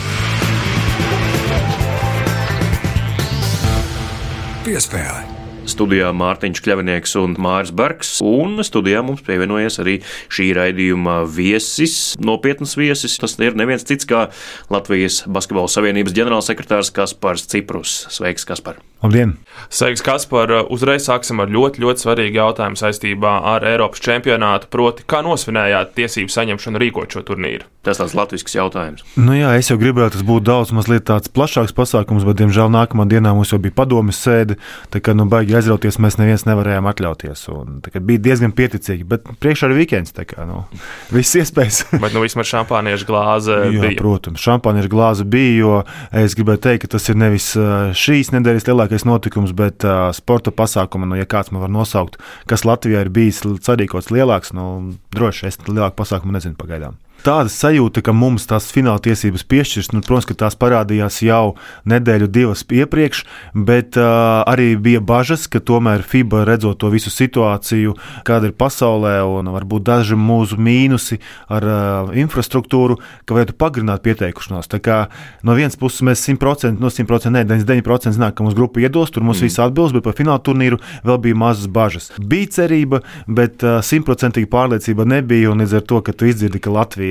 [4.69, 5.38] Piespēle.
[5.69, 9.99] Studijā Mārtiņš Kļavinieks un Māris Bergs, un studijā mums pievienojas arī
[10.33, 13.17] šī raidījuma viesis, nopietnas viesis.
[13.21, 14.27] Tas ir neviens cits kā
[14.73, 18.01] Latvijas Basketbola Savienības ģenerālsekretārs Kaspars Ciprus.
[18.13, 18.81] Sveiks, Kaspar!
[18.99, 19.37] Labdien!
[19.71, 20.51] Sveiks, Kaspar!
[20.73, 26.33] Uzreiz sāksim ar ļoti, ļoti svarīgu jautājumu saistībā ar Eiropas čempionātu, proti, kā nosvinējāt tiesību
[26.33, 27.69] saņemšanu rīkot šo turnīru.
[27.85, 29.05] Tas tāds latviešu jautājums.
[29.15, 33.05] Nu jā, es jau gribēju, tas būtu daudz mazliet tāds plašāks pasākums, bet, diemžēl, nākamā
[33.07, 34.57] dienā mums jau bija padomjas sēde.
[34.91, 37.43] Tā kā nu baigi aizrauties, mēs neviens nevarējām atļauties.
[37.53, 40.15] Un, bija diezgan pieticīgi, bet priekšā arī weekends.
[40.15, 40.63] Kā, nu,
[41.15, 41.83] viss iespējas.
[41.95, 43.97] bet nu vismaz šampāniešu glāze jā, bija.
[43.99, 45.75] Protams, šampāniešu glāze bija, jo
[46.23, 47.51] es gribēju teikt, ka tas ir nevis
[47.99, 52.19] šīs nedēļas lielākais notikums, bet uh, sporta pasākuma, nu, ja kāds man var nosaukt,
[52.49, 56.97] kas Latvijā ir bijis sarīkots lielāks, nu, droši es lielāku pasākumu nezinu pagaidām.
[57.19, 61.57] Tāda sajūta, ka mums tās fināla tiesības piešķirs, nu, protams, ka tās parādījās jau
[61.89, 63.25] nedēļu, divas iepriekš,
[63.67, 69.17] bet uh, arī bija bažas, ka tomēr FIBA redzot to visu situāciju, kāda ir pasaulē,
[69.27, 71.19] un varbūt daži mūsu mīnusi
[71.51, 74.71] ar uh, infrastruktūru, ka varētu pagarināt pieteikušanos.
[74.71, 75.01] Tā kā
[75.43, 79.27] no vienas puses mēs 100%, no 100%, ne, 99% zinām, ka mums grupa iedos, tur
[79.27, 79.49] mums mm.
[79.49, 82.13] viss atbilst, bet par fināla turnīru vēl bija mazas bažas.
[82.15, 86.71] Bija cerība, bet simtprocentīgi uh, pārliecība nebija, un līdz ar to, ka tu izdzirdi, ka
[86.71, 87.08] Latvija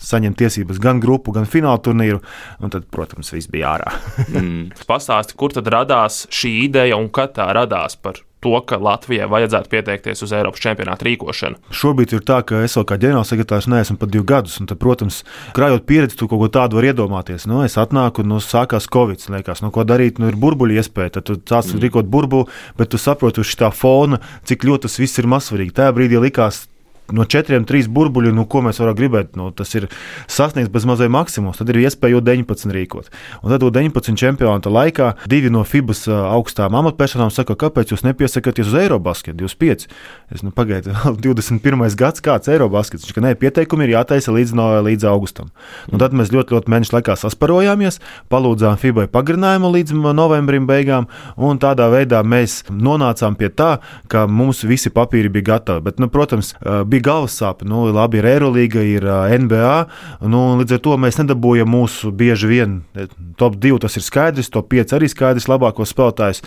[0.00, 2.20] saņem tiesības gan grupu, gan fināla turnīru,
[2.64, 3.96] tad, protams, viss bija ārā.
[4.34, 4.86] mm.
[4.88, 9.70] Pastāsti, kur tad radās šī ideja un kad tā radās par to, ka Latvijai vajadzētu
[9.72, 11.72] pieteikties uz Eiropas čempionāta rīkošanu.
[11.74, 15.22] Šobrīd ir tā, ka es vēl kā ģenerālsekretārs neesmu pat divus gadus, un, tad, protams,
[15.56, 17.48] krājot pieredzi, tu kaut ko tādu vari iedomāties.
[17.48, 21.28] Nu, es atnāku, nu, sākās Covid, liekas, nu, ko darīt, nu, ir burbuļu iespēja, tad
[21.30, 21.80] tu sāc mm.
[21.86, 25.76] rīkot burbuli, bet tu saproti uz šī fona, cik ļoti tas viss ir mazsvarīgi.
[25.80, 26.66] Tajā brīdī likās,
[27.12, 29.34] no četriem, trīs burbuļi, nu, ko mēs varam gribēt.
[29.36, 29.88] Nu, tas ir
[30.30, 31.58] sasniegts bez mazliet maksimums.
[31.60, 33.10] Tad ir iespēja U-19 rīkot.
[33.42, 38.78] Un tad U-19 čempionāta laikā divi no FIBAS augstām amatpersonām saka, kāpēc jūs nepiesakāties uz
[38.84, 39.88] Eirobasketu 25.
[40.34, 41.84] Es nu, pagaidu, 21.
[41.98, 43.04] gads, kāds Eirobaskets.
[43.04, 45.52] Viņš ka nē, pieteikumi ir jātaisa līdz, no, līdz augustam.
[45.92, 48.00] Un tad mēs ļoti, ļoti mēnešu laikā sasparojāmies,
[48.32, 53.70] palūdzām FIBAI pagarinājumu līdz novembrim beigām, un tādā veidā mēs nonācām pie tā,
[54.10, 55.84] ka mums visi papīri bija gatavi.
[55.84, 56.54] Bet, nu, protams,
[56.94, 57.68] bija galvas sāpes.
[57.68, 59.08] Nu, labi, ir Eirolandes, ir
[59.44, 59.74] NBA.
[60.30, 63.08] Nu, līdz ar to mēs nedabūjam mūsu bieži vien e,
[63.40, 63.82] top 2.
[63.84, 66.44] Tas ir skaidrs, top 5 arī skaidrs, labākos spēlētājus.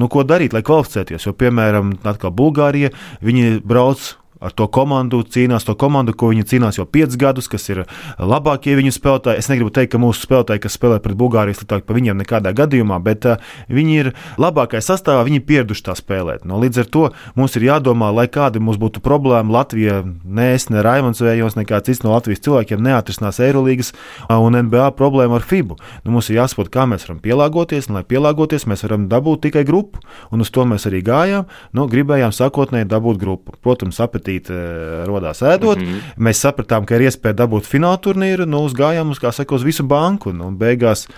[0.00, 1.28] Nu, ko darīt, lai kvalificēties?
[1.28, 2.92] Jo, piemēram, atkal Bulgārija,
[3.24, 4.12] viņi brauc
[4.44, 7.84] ar to komandu, cīnās to komandu, ko viņi cīnās jau piecus gadus, kas ir
[8.18, 9.40] labākie viņu spēlētāji.
[9.40, 13.00] Es negribu teikt, ka mūsu spēlētāji, kas spēlē pret Bulgāriju, sliktāk par viņiem nekādā gadījumā,
[13.04, 16.44] bet uh, viņi ir labākajā sastāvā, viņi ir pieraduši tā spēlēt.
[16.48, 17.04] No, līdz ar to
[17.38, 21.80] mums ir jādomā, lai kāda mums būtu problēma Latvijā, ne es, ne Raimons Vējons, nekā
[21.86, 23.94] cits no Latvijas cilvēkiem neatrisinās Eirolandes
[24.28, 25.78] un NBA problēmu ar FIBU.
[26.04, 29.64] Nu, mums ir jāsaprot, kā mēs varam pielāgoties, un lai pielāgoties, mēs varam dabūt tikai
[29.68, 30.02] grupu,
[30.34, 31.48] un uz to mēs arī gājām.
[31.76, 33.54] Nu, gribējām sākotnēji dabūt grupu.
[33.64, 35.78] Protams, apetīt apetīte eh, radās ēdot.
[35.78, 36.00] Mm -hmm.
[36.18, 39.84] Mēs sapratām, ka ir iespēja dabūt fināla turnīru, nu, uzgājām uz, kā saka, uz visu
[39.84, 40.32] banku.
[40.32, 41.08] Nu, beigās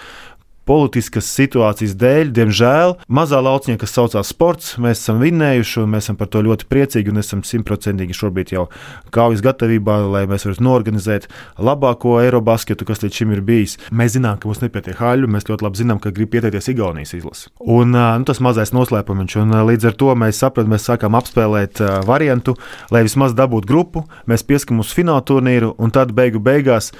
[0.66, 6.18] politiskas situācijas dēļ, diemžēl, mazā lauciņā, kas saucās sports, mēs esam vinnējuši, un mēs esam
[6.18, 8.66] par to ļoti priecīgi, un esam simtprocentīgi šobrīd jau
[9.14, 11.28] kaujas gatavībā, lai mēs varētu norganizēt
[11.62, 13.76] labāko Eirobasketu, kas līdz šim ir bijis.
[13.94, 17.52] Mēs zinām, ka mums nepietiek haļu, mēs ļoti labi zinām, ka grib pieteikties Igaunijas izlase.
[17.62, 22.56] Un nu, tas mazais noslēpums, un līdz ar to mēs sapratām, mēs sākām apspēlēt variantu,
[22.90, 26.90] lai vismaz dabūtu grupu, mēs pieskaram uz fināla turnīru, un tad beigu beigās,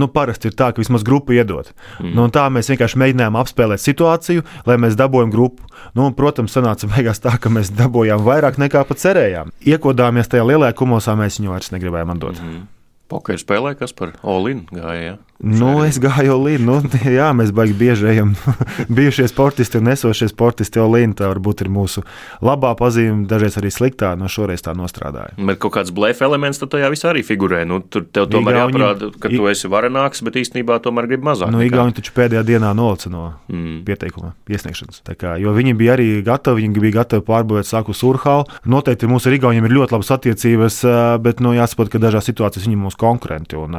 [0.00, 1.70] nu, parasti ir tā, ka vismaz grupu iedod.
[2.00, 2.12] Mm.
[2.18, 5.64] Nu, tā mēs vienkārši mēģinām mēģinājām apspēlēt situāciju, lai mēs dabūjām grupu.
[5.94, 9.52] Nu, protams, sanāca beigās tā, ka mēs dabūjām vairāk nekā pat cerējām.
[9.66, 12.40] Iekodāmies tajā lielajā kumosā, mēs viņu vairs negribējām atdot.
[12.40, 12.81] Mm -hmm.
[13.12, 15.12] Pokeru spēlē, kas par Olinu gāja.
[15.12, 15.18] Ja?
[15.42, 16.62] Nu, es gāju līdzi.
[16.62, 16.76] Nu,
[17.18, 18.36] jā, mēs baigi bieži ejam.
[18.96, 21.16] Bijušie sportisti un esošie sportisti līnija.
[21.18, 22.04] Tā varbūt ir mūsu
[22.44, 24.12] labā pazīme, dažreiz arī sliktā.
[24.18, 25.34] No šoreiz tā nostrādāja.
[25.42, 27.64] Bet kaut kāds blēfa elements tajā visā arī figurē.
[27.66, 31.50] Nu, tur tev tomēr Igauņi, jāparāda, ka tu esi varenāks, bet īstenībā tomēr grib mazāk.
[31.50, 33.82] Nu, Igauni taču pēdējā dienā nolica no mm.
[33.88, 35.02] pieteikuma iesniegšanas.
[35.18, 38.46] Kā, jo viņi bija arī gatavi, viņi bija gatavi pārbūvēt saku surhalu.
[38.70, 40.80] Noteikti mūsu ar Igauniem ir ļoti labas attiecības,
[41.26, 43.58] bet nu, jāsaprot, ka dažās situācijās viņi ir mūsu konkurenti.
[43.58, 43.76] Un,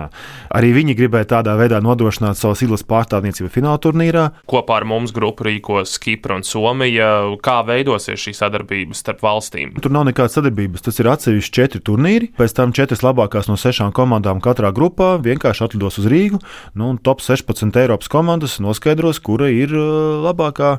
[0.54, 4.28] arī viņi gribēja tādā veidā nodrošināt savas izlases pārstāvniecību fināla turnīrā.
[4.50, 7.12] Kopā ar mums grupu rīkos Kipra un Somija.
[7.44, 9.74] Kā veidosies šī sadarbība starp valstīm?
[9.84, 10.84] Tur nav nekādas sadarbības.
[10.86, 12.32] Tas ir atsevišķi četri turnīri.
[12.38, 16.42] Pēc tam četras labākās no sešām komandām katrā grupā vienkārši atlidos uz Rīgu.
[16.80, 20.78] Nu, top 16 Eiropas komandas noskaidros, kura ir uh, labākā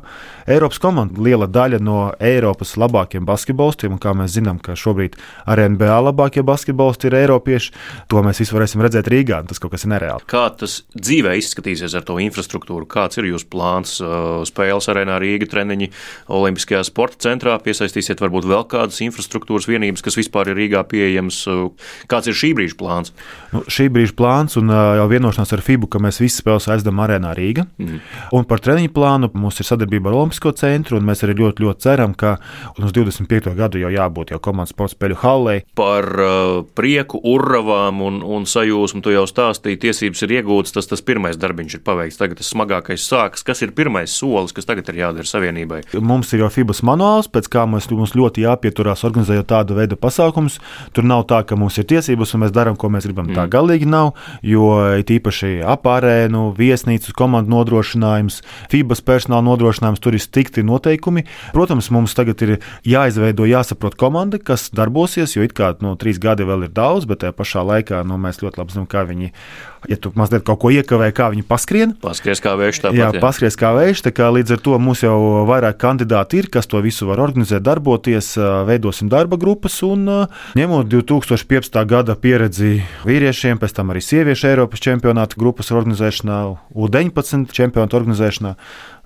[0.50, 1.20] Eiropas komanda.
[1.24, 5.16] Liela daļa no Eiropas labākajiem basketbolistiem, un kā mēs zinām, ka šobrīd
[5.50, 7.72] arī NBA labākie basketbolisti ir Eiropieši,
[8.10, 9.40] to mēs visi varēsim redzēt Rīgā.
[9.48, 10.24] Tas kaut kas ir nereāli.
[10.30, 12.88] Kā tas dzīvē izskatīsies ar to infrastruktūru?
[12.90, 13.96] Kāds ir jūsu plāns?
[14.48, 15.90] Spēles arēnā Rīga treniņi,
[16.34, 21.42] Olimpiskajā sporta centrā piesaistīsiet varbūt vēl kādas infrastruktūras vienības, kas vispār ir Rīgā pieejamas.
[22.10, 23.14] Kāds ir šī brīža plāns?
[23.54, 27.34] Nu, šī brīža plāns un jau vienošanās ar FIBU, ka mēs visas spēles aizdam arēnā
[27.36, 27.66] Rīga.
[27.80, 28.00] Mm.
[28.36, 31.86] Un par treniņu plānu mums ir sadarbība ar Olimpisko centru, un mēs arī ļoti, ļoti
[31.86, 32.36] ceram, ka
[32.78, 33.52] uz 25.
[33.58, 35.56] gadu jau jābūt jau komandas sporta spēļu hallē.
[35.78, 41.02] Par uh, prieku, urravām un, un sajūsmu tu jau stāstīji, tiesības ir iegūtas tas, tas
[41.04, 42.18] pirmais darbiņš ir paveikts.
[42.20, 43.44] Tagad tas smagākais sākas.
[43.46, 45.82] Kas ir pirmais solis, kas tagad ir jādara savienībai?
[46.04, 50.60] Mums ir jau FIBAS manuāls, pēc kā mums, mums ļoti jāpieturās organizējot tādu veidu pasākumus.
[50.96, 53.28] Tur nav tā, ka mums ir tiesības un mēs darām, ko mēs gribam.
[53.30, 53.38] Mm.
[53.38, 54.70] Tā galīgi nav, jo
[55.04, 58.40] īpaši apārēnu, viesnīcu komandu nodrošinājums,
[58.72, 61.26] FIBAS personāla nodrošinājums, tur ir strikti noteikumi.
[61.54, 62.56] Protams, mums tagad ir
[62.88, 67.22] jāizveido, jāsaprot komanda, kas darbosies, jo it kā no trīs gadi vēl ir daudz, bet
[67.24, 69.32] tajā pašā laikā nu, mēs ļoti labi zinām, kā viņi,
[69.90, 71.94] ja tu mazliet kaut ko iekavē, kā viņi paskrien.
[72.02, 72.98] Paskries kā vējš, tāpat.
[73.00, 74.04] Jā, paskries kā vējš.
[74.14, 75.16] Kā līdz ar to mums jau
[75.48, 78.34] vairāk kandidāti ir, kas to visu var organizēt, darboties,
[78.68, 80.06] veidosim darba grupas un
[80.58, 81.80] ņemot 2015.
[81.90, 86.40] gada pieredzi vīriešiem, pēc tam arī sieviešu Eiropas čempionāta grupas organizēšanā,
[86.74, 88.54] U-19 čempionāta organizēšanā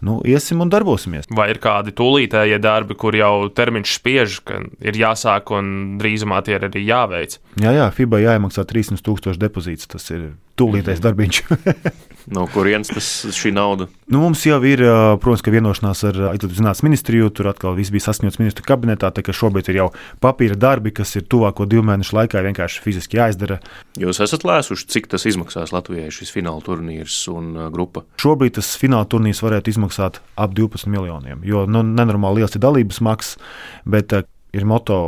[0.00, 1.28] nu, iesim un darbosimies.
[1.34, 6.58] Vai ir kādi tūlītējie darbi, kur jau termiņš spiež, ka ir jāsāk un drīzumā tie
[6.58, 7.38] ir arī jāveic?
[7.58, 9.90] Jā, jā, FIBA jāiemaksā 300 tūkstoši depozīts.
[9.90, 11.42] Tas ir tūlītais darbiņš.
[12.34, 13.88] no kurienes tas šī nauda?
[14.10, 14.82] Nu, mums jau ir,
[15.22, 17.30] protams, vienošanās ar Izglītības zinātnes ministriju.
[17.34, 19.10] Tur atkal viss bija sasniegts ministru kabinetā.
[19.14, 19.88] Tā kā šobrīd ir jau
[20.24, 23.60] papīra darbi, kas ir tuvāko divu mēnešu laikā vienkārši fiziski jāizdara.
[24.00, 28.04] Jūs esat lēsuši, cik tas izmaksās Latvijai šis fināla turnīrs un grupa?
[28.20, 33.02] Šobrīd tas fināla turnīrs varētu izmaksāt ap 12 miljoniem, jo nu, nenormāli liels ir dalības
[33.04, 33.38] maksas.
[33.88, 34.12] Bet,
[34.56, 34.98] ir moto,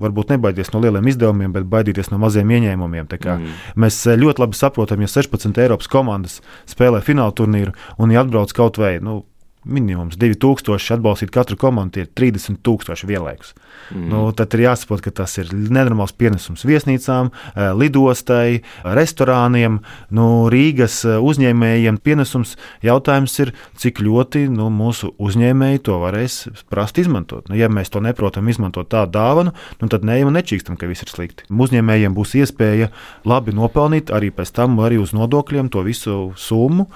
[0.00, 3.08] varbūt nebaidīties no lieliem izdevumiem, bet baidīties no maziem ieņēmumiem.
[3.08, 3.58] Mm.
[3.80, 8.52] Mēs eh, ļoti labi saprotam, ja 16 Eiropas komandas spēlē fināla turnīru un ja atbrauc
[8.56, 9.22] kaut vai nu,
[9.64, 13.52] minimums 2000 atbalstīt katru komandu, ir 30,000 vienlaikus.
[13.90, 14.06] Mm.
[14.10, 19.80] Nu, tad ir jāsaprot, ka tas ir nenormāls pienesums viesnīcām, eh, lidostai, restorāniem,
[20.16, 22.00] nu, Rīgas eh, uzņēmējiem.
[22.04, 26.42] Pienesums jautājums ir, cik ļoti nu, mūsu uzņēmēji to varēs
[26.72, 27.50] prast izmantot.
[27.50, 31.04] Nu, ja mēs to neprotam izmantot tādu dāvanu, nu, tad neejam un nečīkstam, ka viss
[31.04, 31.48] ir slikti.
[31.50, 32.88] Uzņēmējiem būs iespēja
[33.28, 36.88] labi nopelnīt arī pēc tam, arī uz nodokļiem to visu summu.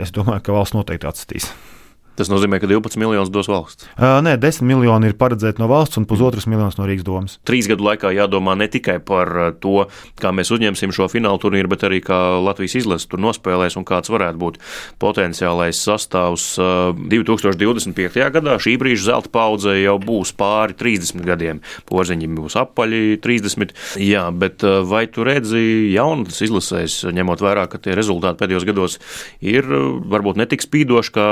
[0.00, 1.50] Es domāju, ka valsts noteikti atstīs.
[2.20, 3.86] Tas nozīmē, ka 12 miljonus dos valsts.
[3.96, 7.38] Uh, nē, 10 miljoni ir paredzēti no valsts un pusotras miljonus no Rīgas domas.
[7.48, 9.30] Trīs gadu laikā jādomā ne tikai par
[9.62, 9.86] to,
[10.20, 14.12] kā mēs uzņemsim šo fināla turnīru, bet arī kā Latvijas izlase tur nospēlēs un kāds
[14.12, 14.58] varētu būt
[15.00, 18.20] potenciālais sastāvs 2025.
[18.36, 18.58] gadā.
[18.60, 21.64] Šī brīža zelta paudze jau būs pāri 30 gadiem.
[21.88, 23.72] Porziņi būs apaļi 30.
[24.04, 29.00] Jā, bet vai tu redzi jaunas izlasēs, ņemot vērā, ka tie rezultāti pēdējos gados
[29.40, 29.64] ir
[30.12, 31.28] varbūt netik spīdoši kā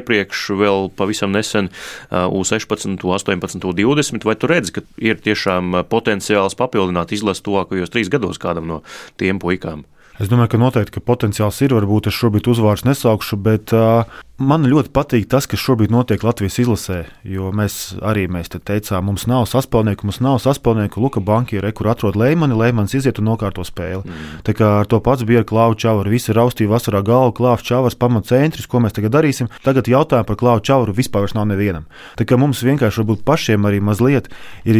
[0.00, 0.31] iepriekš?
[0.32, 1.70] Iepriekš, vēl pavisam nesen
[2.10, 8.38] U16, U18, U20, vai tu redzi, ka ir tiešām potenciāls papildināt izlases tuvākajos trīs gados
[8.38, 8.82] kādam no
[9.18, 9.84] tiem puikām?
[10.20, 11.72] Es domāju, ka noteikti ka potenciāls ir.
[11.72, 14.04] Varbūt es šobrīd uzvārds nesaukšu, bet uh,
[14.36, 16.98] man ļoti patīk tas, kas šobrīd notiek Latvijas izlasē.
[17.24, 21.00] Jo mēs arī mēs te teicām, mums nav saspēlnieku, mums nav saspēlnieku.
[21.00, 24.02] Luka bankieri, kur atrod Leimani, Leimans iziet un nokārto spēli.
[24.04, 24.42] Mm.
[24.46, 26.12] Tā kā ar to pats bija ar Klaudu Čavaru.
[26.12, 29.48] Visi raustīja vasarā galvu, Klaus Čavars, pamatcentris, ko mēs tagad darīsim.
[29.64, 31.88] Tagad jautājumu par Klaudu Čavaru vispār nav nevienam.
[32.20, 34.28] Tā kā mums vienkārši varbūt pašiem arī mazliet
[34.68, 34.78] ir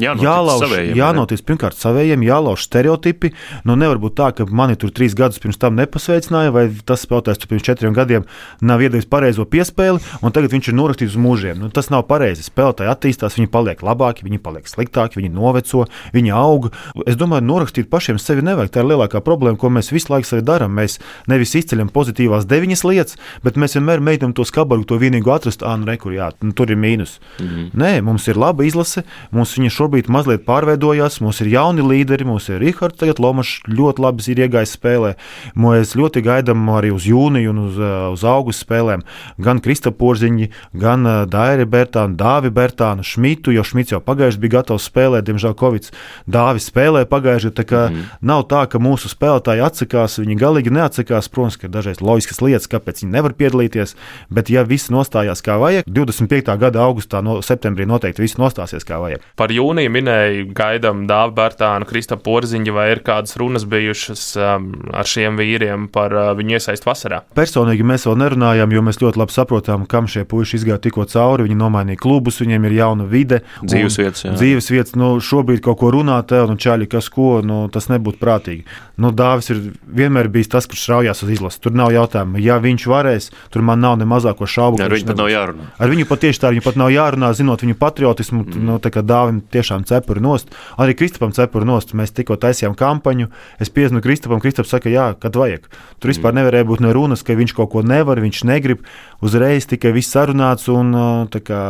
[0.00, 3.32] Jānotic jālauž, savējiem, jānotic pirmkārt savējiem, jālauž stereotipi.
[3.68, 7.44] Nu, nevar būt tā, ka mani tur trīs gadus pirms tam nepasveicināja, vai tas spēlētājs
[7.50, 8.24] pirms četriem gadiem
[8.64, 11.60] nav iedevis pareizo piespēli, un tagad viņš ir norakstīts uz mūžiem.
[11.60, 12.46] Nu, tas nav pareizi.
[12.46, 15.84] Spēlētāji attīstās, viņi paliek labāki, viņi paliek sliktāki, viņi noveco,
[16.16, 16.70] viņi aug.
[17.04, 18.72] Es domāju, norakstīt pašiem sevi nevajag.
[18.72, 20.72] Tā ir lielākā problēma, ko mēs visu laiku darām.
[20.78, 25.64] Mēs nevis izceļam pozitīvās deviņas lietas, bet mēs vienmēr mēģinām to skabaru, to vienīgo atrast,
[25.66, 27.18] ah, nu, re, kur jā, nu, tur ir mīnus.
[27.38, 27.70] Mm -hmm.
[27.82, 31.20] Nē, mums ir laba izlase, mums viņa šobrīd mazliet pārveidojās.
[31.24, 35.14] Mums ir jauni līderi, mums ir Rihards, tagad Lomačs ļoti labi ir iegājis spēlē.
[35.58, 39.02] Mēs ļoti gaidām arī uz jūniju un uz, uh, uz augustu spēlēm
[39.42, 44.58] gan Krista Porziņu, gan uh, Dairi Bertānu, Dāvi Bertānu, Šmitu, jo Šmits jau pagājuši bija
[44.58, 45.90] gatavs spēlēt, diemžēl Covid.
[46.30, 48.06] Dāvis spēlē pagājuši, tā kā mm.
[48.28, 51.30] nav tā, ka mūsu spēlētāji atsakās, viņi galīgi neatsakās.
[51.32, 53.96] Protams, ka dažreiz loģiskas lietas, kāpēc viņi nevar piedalīties,
[54.30, 56.54] bet ja viss nostājās kā vajag, 25.
[56.60, 59.24] gada augustā, no septembrī noteikti viss nostāsies kā vajag.
[59.38, 65.08] Par jūniju minēji, gaidām Dāvidu Bērtānu, Krista Porziņu, vai ir kādas runas bijušas um, ar
[65.08, 67.22] šiem vīriem par uh, viņu iesaistu vasarā?
[67.38, 71.46] Personīgi mēs vēl nerunājam, jo mēs ļoti labi saprotam, kam šie puiši izgāja tikko cauri.
[71.48, 74.26] Viņi nomainīja klubus, viņiem ir jauna vide, dzīvesvietas.
[74.36, 78.66] Dzīves vietas, nu, šobrīd kaut ko runāt, un čaļi, kas ko, nu, tas nebūtu prātīgi.
[79.00, 81.60] Nu, Dāvis ir vienmēr bijis tas, kurš raujās uz izlasi.
[81.64, 84.82] Tur nav jautājumu, ja viņš varēs, tur man nav ne mazāko šaubu.
[84.84, 85.68] Ar viņu pat nav jārunā.
[85.78, 88.64] Ar viņu pat tieši tā, viņu pat nav jārunā, zinot viņu patriotismu, mm.
[88.68, 90.50] nu, tā kā Dāvim tiešām cepuri nost.
[90.82, 91.94] Arī Kristupam cepuri nost.
[91.98, 93.30] Mēs tikko taisījām kampaņu.
[93.62, 95.70] Es piezvanu Kristupam, Kristups saka, jā, kad vajag.
[96.02, 98.84] Tur vispār nevarēja būt ne runas, ka viņš kaut ko nevar, viņš negrib.
[99.22, 100.92] Uzreiz tikai viss sarunāts un
[101.32, 101.62] kā,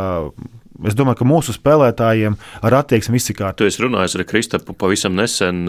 [0.83, 2.33] Es domāju, ka mūsu spēlētājiem
[2.65, 3.59] ar attieksmi viss ir kārtībā.
[3.61, 5.61] Tu esi runājis ar Kristapu pavisam nesen,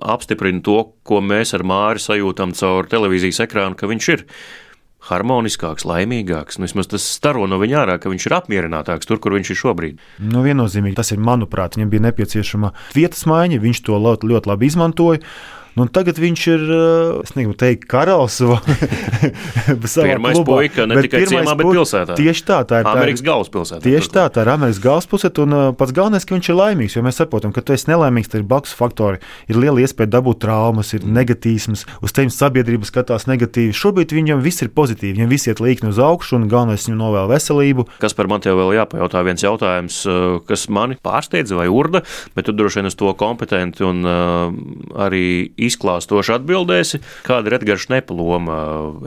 [0.00, 4.24] apstiprina to, ko mēs ar Māri sajūtam caur televīzijas ekrānu, ka viņš ir
[5.08, 6.58] harmoniskāks, laimīgāks.
[6.58, 9.60] Nu, vismaz tas staro no viņa ārā, ka viņš ir apmierinātāks tur, kur viņš ir
[9.62, 10.02] šobrīd.
[10.20, 14.70] Nu, viennozīmīgi tas ir, manuprāt, viņam bija nepieciešama vietas maiņa, viņš to ļoti, ļoti labi
[14.70, 15.24] izmantoja.
[15.80, 18.36] Nu, tagad viņš ir, uh, es negribu teikt, karalis.
[20.10, 22.16] Pirmais puika ne tikai ciemā, bet pilsētā.
[22.18, 23.80] Tieši tā, tā ir Amerikas galvaspilsēta.
[23.86, 25.46] Tieši tā, tā ir Amerikas galvaspilsēta.
[25.46, 28.28] Un uh, pats galvenais, ka viņš ir laimīgs, jo mēs saprotam, ka tu esi nelaimīgs,
[28.32, 29.22] tad ir blakus faktori.
[29.48, 33.76] Ir liela iespēja dabūt traumas, ir negatīvs, uz tevis sabiedrība skatās negatīvi.
[33.76, 37.32] Šobrīd viņam viss ir pozitīvi, viņam viss iet līkni uz augšu, un galvenais viņam novēl
[37.32, 37.86] veselību.
[38.04, 42.04] Kas par man te vēl jāpajautā viens jautājums, uh, kas mani pārsteidza vai urda,
[42.36, 44.52] bet tu droši vien uz to kompetenti un uh,
[45.00, 45.24] arī
[45.70, 47.00] izklāstoši atbildēsi.
[47.26, 48.58] Kāda ir Edgars Šnepa loma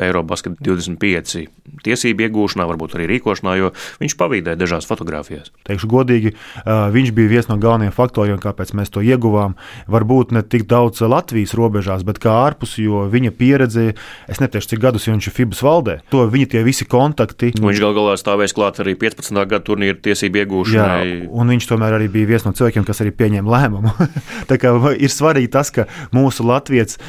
[0.02, 1.46] Eirobasket 25
[1.84, 3.72] tiesību iegūšanā, varbūt arī rīkošanā, jo
[4.02, 5.52] viņš pavīdēja dažās fotografijās?
[5.68, 6.34] Teikšu godīgi,
[6.66, 9.56] viņš bija viens no galvenajiem faktoriem, kāpēc mēs to ieguvām.
[9.92, 13.94] Varbūt ne tik daudz Latvijas robežās, bet kā ārpus, jo viņa pieredze,
[14.32, 15.98] es neteikšu, cik gadus viņš ir FIBAS valdē.
[16.14, 17.54] To viņa tie visi kontakti.
[17.60, 19.34] Viņš gal galā stāvēs klāt arī 15.
[19.40, 21.08] gada turnīra tiesību iegūšanai.
[21.08, 23.94] Jā, un viņš tomēr arī bija viens no cilvēkiem, kas arī pieņēma lēmumu.
[24.50, 27.00] Tā kā ir svarīgi tas, ka mūsu Latvijas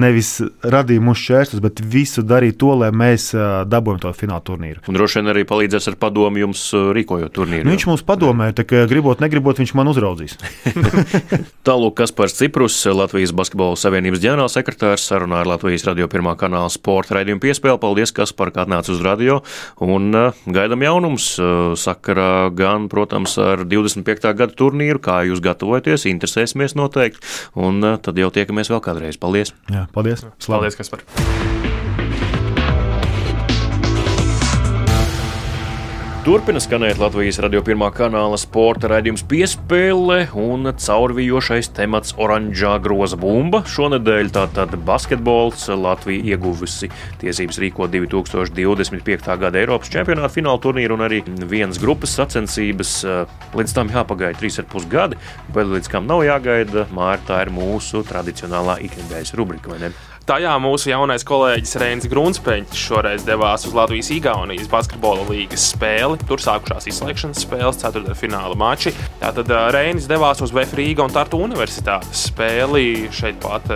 [0.00, 3.30] nevis radīja mūsu šķēršļus, bet visu darīja to, lai mēs
[3.70, 4.82] dabūjam to fināla turnīru.
[4.88, 7.66] Un droši vien arī palīdzēs ar padomu jums rīkojot turnīru.
[7.66, 10.36] Nu, viņš mums padomē, tā kā gribot, negribot, viņš man uzraudzīs.
[11.66, 17.18] Tālāk, kas par Ciprus, Latvijas Basketbola Savienības ģenerālsekretārs, sarunā ar Latvijas radio pirmā kanāla sporta
[17.18, 17.80] raidījumu piespēli.
[17.82, 19.40] Paldies, kas par kā atnāca uz radio.
[19.84, 20.10] Un
[20.46, 21.34] gaidām jaunums
[21.80, 24.32] sakarā gan, protams, ar 25.
[24.38, 27.22] gada turnīru, kā jūs gatavojaties, interesēsimies noteikti.
[27.58, 29.18] Un tad jau tiekamies vēl kādreiz.
[29.20, 29.54] Paldies!
[29.72, 30.26] Jā, paldies!
[30.38, 30.62] Slavu.
[30.62, 32.03] Paldies, Kaspar!
[36.24, 43.60] Turpina skanēt Latvijas radio pirmā kanāla sporta raidījums piespēle un caurvijošais temats oranžā groza bumba.
[43.68, 46.88] Šonadēļ tātad basketbols Latvija ieguvusi
[47.20, 49.36] tiesības rīkot 2025.
[49.42, 52.94] gada Eiropas čempionāta fināla turnīru un arī vienas grupas sacensības.
[53.52, 55.20] Līdz tam jāpagaida 3,5 gadi,
[55.52, 59.76] bet līdz kam nav jāgaida, māra tā ir mūsu tradicionālā ikdienas rubrika?
[60.24, 66.16] Tajā mūsu jaunais kolēģis Reinis Grunsteņš šoreiz devās uz Latvijas-Igaunijas basketbola līnijas spēli.
[66.24, 68.94] Tur sākušās izslēgšanas spēles, ceturtdaļfināla mači.
[69.20, 73.68] Tātad Reinis devās uz VF Rīga un Tartu Universitātes spēli šeit pat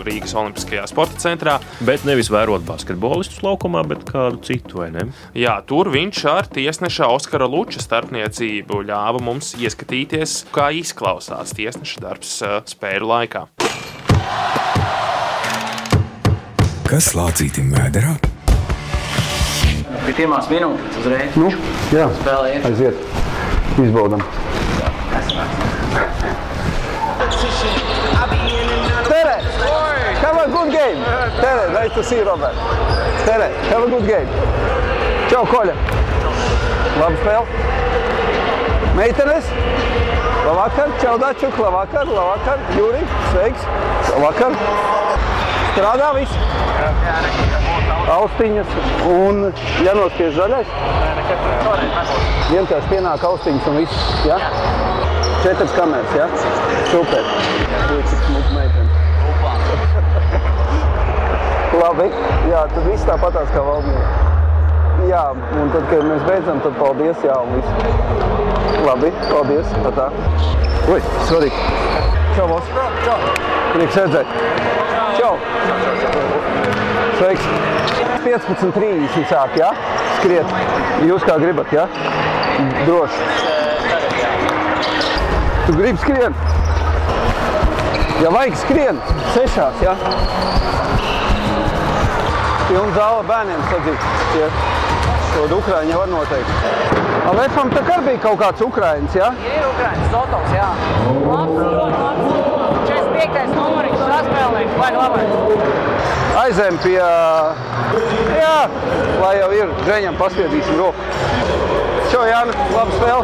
[0.00, 1.58] Rīgas Olimpiskajā sporta centrā.
[1.84, 5.04] Bet nevis vērot basketbolistus laukumā, bet kādu citu, vai ne?
[5.36, 12.38] Jā, tur viņš ar tiesneša Oskara Luča starpniecību ļāva mums ieskatīties, kā izklausās tiesneša darbs
[12.72, 13.50] spēļu laikā.
[16.90, 18.16] Kas lācītim vēderā?
[20.06, 21.36] Pie pirmās minūtes uzreiz.
[21.38, 21.50] Nu,
[21.94, 22.66] jā, Spēlējiet.
[22.66, 23.04] aiziet.
[23.84, 24.24] Izbaudam.
[29.08, 29.36] Tere!
[30.20, 30.98] Have a good game!
[31.40, 32.54] Tere, nice to see you, Robert.
[33.24, 34.28] Tere, have a good game.
[35.30, 35.76] Čau, Koļa!
[36.98, 37.46] Labi spēle!
[38.98, 39.52] Meitenes!
[40.46, 43.68] Labvakar, čau, Dačuk, labvakar, labvakar, Jūri, sveiks,
[44.10, 44.56] labvakar!
[45.70, 46.32] Strādā viss!
[48.10, 48.72] Austiņas
[49.06, 49.44] un
[49.84, 50.72] jānospiež zaļais?
[52.50, 54.38] Vienkārši pienāk austiņas un viss, ja?
[55.44, 56.26] Četras kameras, ja?
[56.90, 57.22] Super.
[57.94, 58.90] Ui, cik smuka meitene.
[61.80, 62.08] Labi,
[62.50, 64.26] jā, tad viss tāpatās kā valdnieks.
[65.08, 67.70] Jā, un tad, kad mēs beidzam, tad paldies, jā, un viss.
[68.88, 70.10] Labi, paldies, tā tā.
[70.90, 71.72] Ui, svarīgi.
[72.34, 72.76] Čau, Vos.
[73.06, 73.59] Čau.
[73.74, 74.26] Prieks redzēt.
[75.18, 75.34] Čau.
[77.18, 77.50] Sveiks.
[78.24, 79.70] 15.30 sāk, jā?
[80.18, 80.56] Skriet.
[81.08, 81.86] Jūs kā gribat, jā?
[82.84, 83.48] Droši.
[85.66, 86.36] Tu gribi skrien?
[88.20, 89.00] Ja vajag skrien,
[89.32, 89.94] sešās, jā?
[92.68, 94.08] Pilna zāle bērniem sadzīt.
[94.34, 94.50] Tie,
[95.32, 97.00] to Ukraiņi var noteikt.
[97.30, 99.32] Alefam tā kā bija kaut kāds Ukraiņas, jā?
[99.46, 100.70] Ir Ukraiņas, Zotovs, jā.
[101.30, 101.69] Labs.
[104.78, 105.32] Vai labais.
[106.40, 106.96] Aizējām pie,
[108.38, 108.58] jā,
[109.20, 111.08] lai jau ir, Džeņam paspiedīsim roku.
[112.10, 113.22] Čo, Jāni, labi spēle?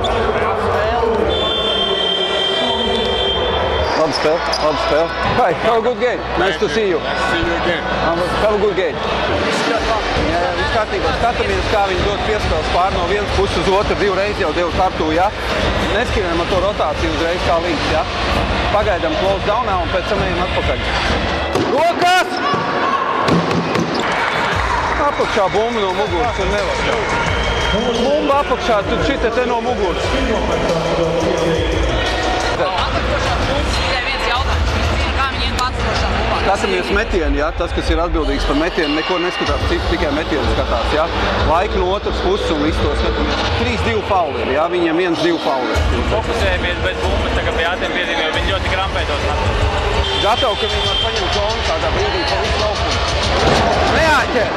[3.97, 5.09] Labi spēle, labi spēle.
[5.41, 6.21] Hi, have a good game.
[6.39, 7.01] Nice to see you.
[7.31, 7.83] See you again.
[8.43, 8.99] Have a good game.
[10.27, 11.15] Jā, viss kārtībā.
[11.19, 13.97] Skatāmies, kā viņi dod piespēles pār no vienas puses uz otru.
[14.03, 15.31] Divreiz jau devu kartu, jā.
[15.95, 18.05] Neskrienam ar to rotāciju uzreiz kā līdz, jā.
[18.75, 21.26] Pagaidām close downā un pēc tam ejam atpakaļ.
[21.77, 22.29] Rokas!
[25.07, 26.77] Apakšā bumba no muguras, tur nevar.
[28.01, 30.07] Bumba apakšā, tu šita te no muguras.
[36.47, 37.49] Skatāmies metienu, ja?
[37.59, 40.93] tas, kas ir atbildīgs par metienu, neko neskatās, cik tikai metienu skatās.
[40.95, 41.09] Ja?
[41.51, 43.43] Laika no otras puses un visu to skatāmies.
[43.65, 44.69] 3-2 fauli ir, ja?
[44.71, 46.07] viņiem 1-2 fauli ir.
[46.15, 49.86] fokusējamies bez bumbas, tā kā pie ātriem piediem, jo viņi ļoti krampētos.
[50.27, 52.95] Gatavi, ka viņi var paņemt zonu tādā brīdī pa visu laukumu.
[53.95, 54.49] Neāķer!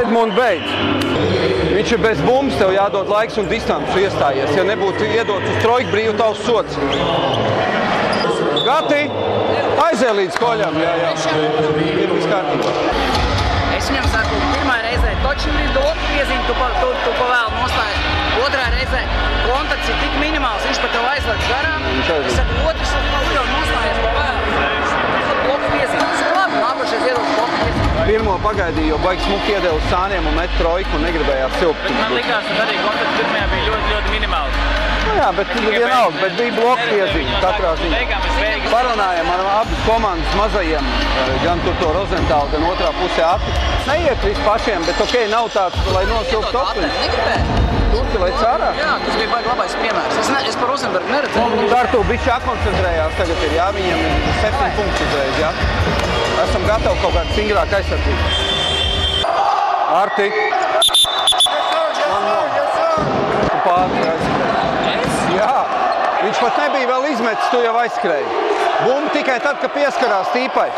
[0.00, 0.74] Edmunds beidz.
[1.76, 4.50] Viņš ir bez bumbas, tev jādod laiks un distance iestājies.
[4.58, 6.74] Ja nebūtu iedots uz trojku brīvu tavs sots.
[8.66, 9.04] Gati!
[9.84, 11.14] Aizēj līdz koļam, jā, jā.
[11.94, 12.74] Ir viss kārtībā.
[13.78, 15.70] Es viņam saku, pirmā reizē toču ir
[16.24, 18.04] piezīmi, tu, pa, tu, tu pavēl nostājies.
[18.44, 19.02] Otrā reizē
[19.44, 21.84] kontakts ir tik minimāls, viņš pat tev aizlaiž garām.
[22.00, 24.00] Es saku, otrs ir jau nostājies
[27.36, 27.92] bloku piezīmi.
[28.04, 31.92] Pirmo pagaidīju, jo baigs smuki iedeva uz sāniem un met trojku un negribējās silpt.
[32.00, 34.83] Man liekas, ka arī kontakts pirmajā bija ļoti, ļoti minimāls.
[35.04, 38.20] Nu jā, bet vienalga, bet bija bloku piezīme katrā ziņā.
[38.70, 40.88] Parunājām ar abas komandas mazajiem,
[41.24, 43.52] eh, gan tur to Rozentālu, gan otrā pusē ati.
[43.88, 46.90] Neiet viss pašiem, bet ok, nav tāds, lai nosilpt topliņu.
[47.04, 47.64] Negribēju.
[47.94, 48.70] Tur tu lai cārā.
[48.74, 50.16] Jā, tas bija baigi labais piemērs.
[50.22, 51.68] Es, ne, es par Rozenbergu neredzēju.
[51.70, 55.52] Dar tu bišķi jākoncentrējās tagad ir, jā, viņiem ir septiņi punkti uzreiz, jā.
[56.48, 58.22] Esam gatavi kaut kādu stingrāku aizsardzību.
[59.94, 60.30] Arti.
[62.10, 62.40] Man no.
[63.46, 64.23] Tu pāri aizskrēji.
[66.44, 68.40] Pat nebija vēl izmetis, tu jau aizskrēji.
[68.84, 70.68] Bumba tikai tad, kad pieskarās tīpai.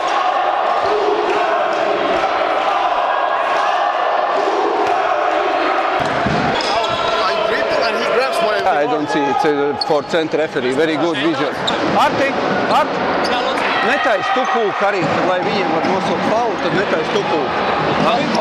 [8.66, 10.72] I don't see it's a for center referee.
[10.74, 11.52] Very good vision.
[11.98, 12.30] Arti,
[12.70, 17.64] Arti, netais tu kūku arī, tad, lai viņiem var nosaukt faulu, tad netais tu kūku.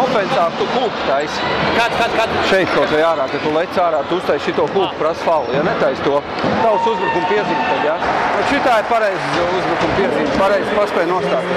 [0.01, 1.37] Ofensā tu kūku tais.
[1.77, 2.35] Kad, kad, kad?
[2.49, 5.53] Šeit kaut vai ārā, kad tu lec ārā, tu uztais šito kūku prasa faulu.
[5.55, 6.19] Ja netais to,
[6.63, 7.95] tavs uzbrukuma piezīme tad, ja?
[8.35, 11.55] Un šitā ir pareizi uzbrukuma piezīme, pareizi paspēja nostāt.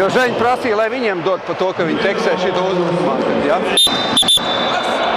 [0.00, 3.18] Jo Žeņi prasīja, lai viņiem dod pa to, ka viņi teksē šito uzbrukumā.
[3.48, 3.62] Ja?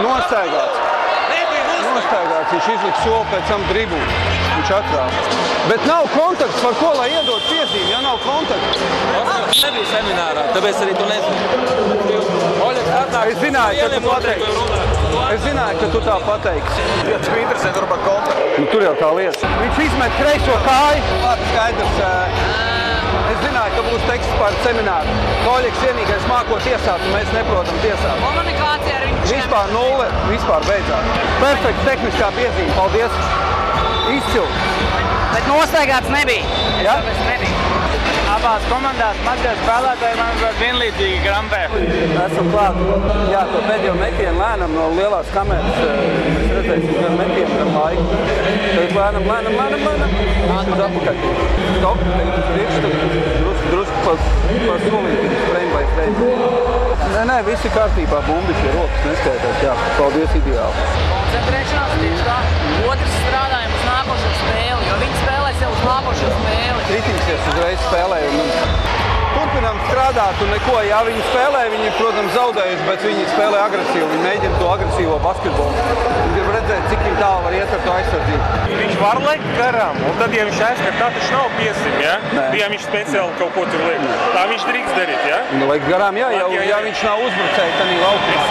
[0.03, 0.82] Nostaigāts
[2.04, 3.99] nostaigāts, viņš izlika soli pēc tam dribu.
[4.54, 5.22] Viņš atrāva.
[5.70, 8.84] Bet nav kontakts, par ko lai iedod piezīmi, ja nav kontakts.
[9.14, 11.39] Tas nebija seminārā, tāpēc arī tu nezini.
[12.68, 13.32] Oļegs atnāk.
[13.34, 14.51] Es zināju, ka tu pateiksi.
[15.34, 16.88] Es zināju, ka tu tā pateiksi.
[17.10, 18.47] Ja tev interesē, tur par kontaktu.
[18.60, 19.54] Nu, tur jau tā lieta.
[19.64, 21.20] Viņš izmet kreiso kāju.
[21.24, 22.01] Labi, skaidrs.
[22.04, 22.82] ā,
[23.32, 25.18] Es zināju, ka būs teksts par semināru.
[25.45, 28.22] Koļiks vienīgais māko tiesāt, un mēs neprotam tiesāt.
[28.24, 31.11] Komunikācija ar viņu Vispār nulle, vispār beidzās.
[31.41, 33.20] Perfekta tehniskā piezīme, paldies.
[34.14, 35.22] Izcili.
[35.34, 36.45] Bet nostaigāts nebija.
[36.84, 36.99] Ja?
[37.01, 37.61] Tāpēc nebija.
[38.34, 41.59] Abās komandās mazie spēlētāji, manuprāt, vienlīdzīgi grampē.
[42.23, 42.79] Esam klāt.
[43.29, 45.77] Jā, to pēdējo metienu lēnām no lielās kameras.
[45.84, 46.01] eh,
[46.34, 48.05] Mēs redzēsim, gan metienu, gan laiku.
[48.73, 50.11] Tad lēnām, lēnām, lēnām, lēnām.
[50.73, 51.21] Uz atpakaļ.
[51.77, 52.93] Stop, tagad uz priekšu, tad
[53.43, 54.17] drusku, drusku pa,
[54.65, 56.93] pa solīti, frame by frame.
[57.14, 59.59] Nē, nē, viss ir kārtībā, bumbi pie rokas neskaitās.
[59.61, 60.86] Jā, paldies, ideāli.
[61.11, 62.38] Koncentrēšanās tieši tā.
[62.89, 66.84] Otrs strādājam uz nākošo spēli, jo viņi spēlēs jau uz nākošo spēli.
[66.89, 68.22] Kritiksies uzreiz spēlē.
[68.34, 69.03] Un
[69.36, 74.07] turpinām strādāt, un neko, ja viņi spēlē, viņi, protams, zaudējuši, bet viņi spēlē agresīvi.
[74.13, 75.71] Viņi mēģina to agresīvo basketbolu.
[76.13, 78.43] Viņi grib redzēt, cik viņi tālu var iet ar to aizsardzību.
[78.84, 82.15] Viņš var lekt garām, un tad, ja viņš aizskar, tā taču nav piesim, ja?
[82.34, 82.45] Nē.
[82.61, 84.01] Ja viņš speciāli kaut ko tur liek.
[84.36, 85.39] Tā viņš drīkst darīt, ja?
[85.59, 86.81] Nu, lai garām, jā, jau, Jā, jā, ja jā.
[86.89, 88.43] viņš nav uzbrucējs, tad ir laukumā.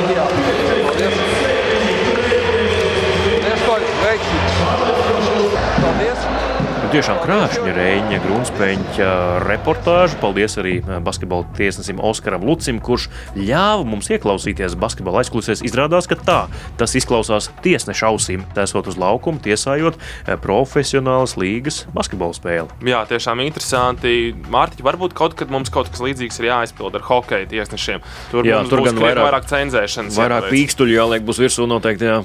[0.00, 0.38] Ideāli.
[0.84, 1.16] Paldies.
[5.82, 6.20] Paldies,
[6.94, 9.06] Tiešām krāšņa Reņģa Grunspēņa
[9.42, 10.14] reportāža.
[10.20, 15.64] Paldies arī eh, basketbola tiesnesim Oskaram Lucim, kurš ļāva mums ieklausīties basketbola aizkulisēs.
[15.66, 16.36] Izrādās, ka tā
[16.78, 22.70] tas izklausās tiesneša ausīm, esot uz laukuma, tiesājot eh, profesionālas līgas basketbola spēli.
[22.86, 24.30] Jā, tiešām interesanti.
[24.54, 28.06] Mārtiņ, varbūt kaut kad mums kaut kas līdzīgs ir jāizpild ar hokeja tiesnešiem.
[28.30, 30.14] Tur, Jā, tur būs gan vairāk- vairāk cenzēšanas.
[30.22, 32.12] Vairāk pīkstuļu jāliek būs virsū noteikti.
[32.14, 32.22] Jā.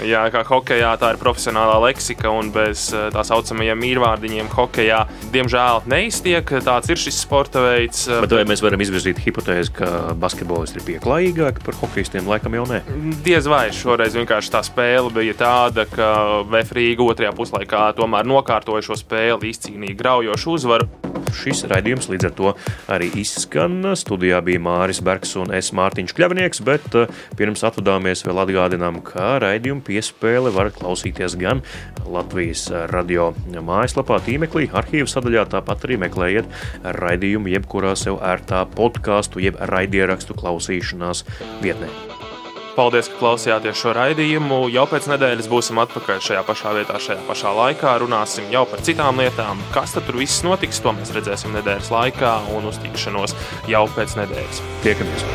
[0.00, 5.02] Jā, kā hokeja tā ir profesionālā leksika, un bez eh, tā saucamajiem mīlvārdiņiem hokeja
[5.34, 6.48] diemžēl neiztiek.
[6.64, 8.06] Tāds ir šis sporta veids.
[8.08, 12.28] eh, Bet vai mēs varam izvirzīt hipotēzi, ka basketbolisti ir pieklājīgāki par hokeistiem?
[12.30, 12.82] Laikam jau nē.
[13.26, 16.10] Diez vai šoreiz vienkārši tā spēle bija tāda, ka
[16.52, 21.11] Vēfrīga otrajā puslaikā tomēr nokārtoja šo spēli, izcīnīja graujošu uzvaru.
[21.36, 22.52] Šis raidījums līdz ar to
[22.92, 23.80] arī izskan.
[23.98, 29.36] Studijā bija Māris Bergs un es Mārtiņš Kļavnieks, bet eh, pirms atvadāmies vēl atgādinām, ka
[29.42, 31.62] raidījumu piespēle var klausīties gan
[32.12, 36.58] Latvijas radio mājaslapā, tīmeklī, arhīvu sadaļā, tāpat arī meklējiet
[37.02, 41.26] raidījumu jebkurā sev ērtā podkāstu jeb raidierakstu klausīšanās
[41.64, 42.21] vietnē.
[42.72, 44.62] Paldies, ka klausījāties šo raidījumu.
[44.72, 47.96] Jau pēc nedēļas būsim atpakaļ šajā pašā vietā, šajā pašā laikā.
[48.00, 49.60] Runāsim jau par citām lietām.
[49.74, 53.36] Kas tad tur viss notiks, to mēs redzēsim nedēļas laikā un uz tikšanos
[53.68, 54.62] jau pēc nedēļas.
[54.86, 55.26] Tiekamies!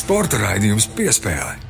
[0.00, 1.69] Sporta raidījums piespēlē.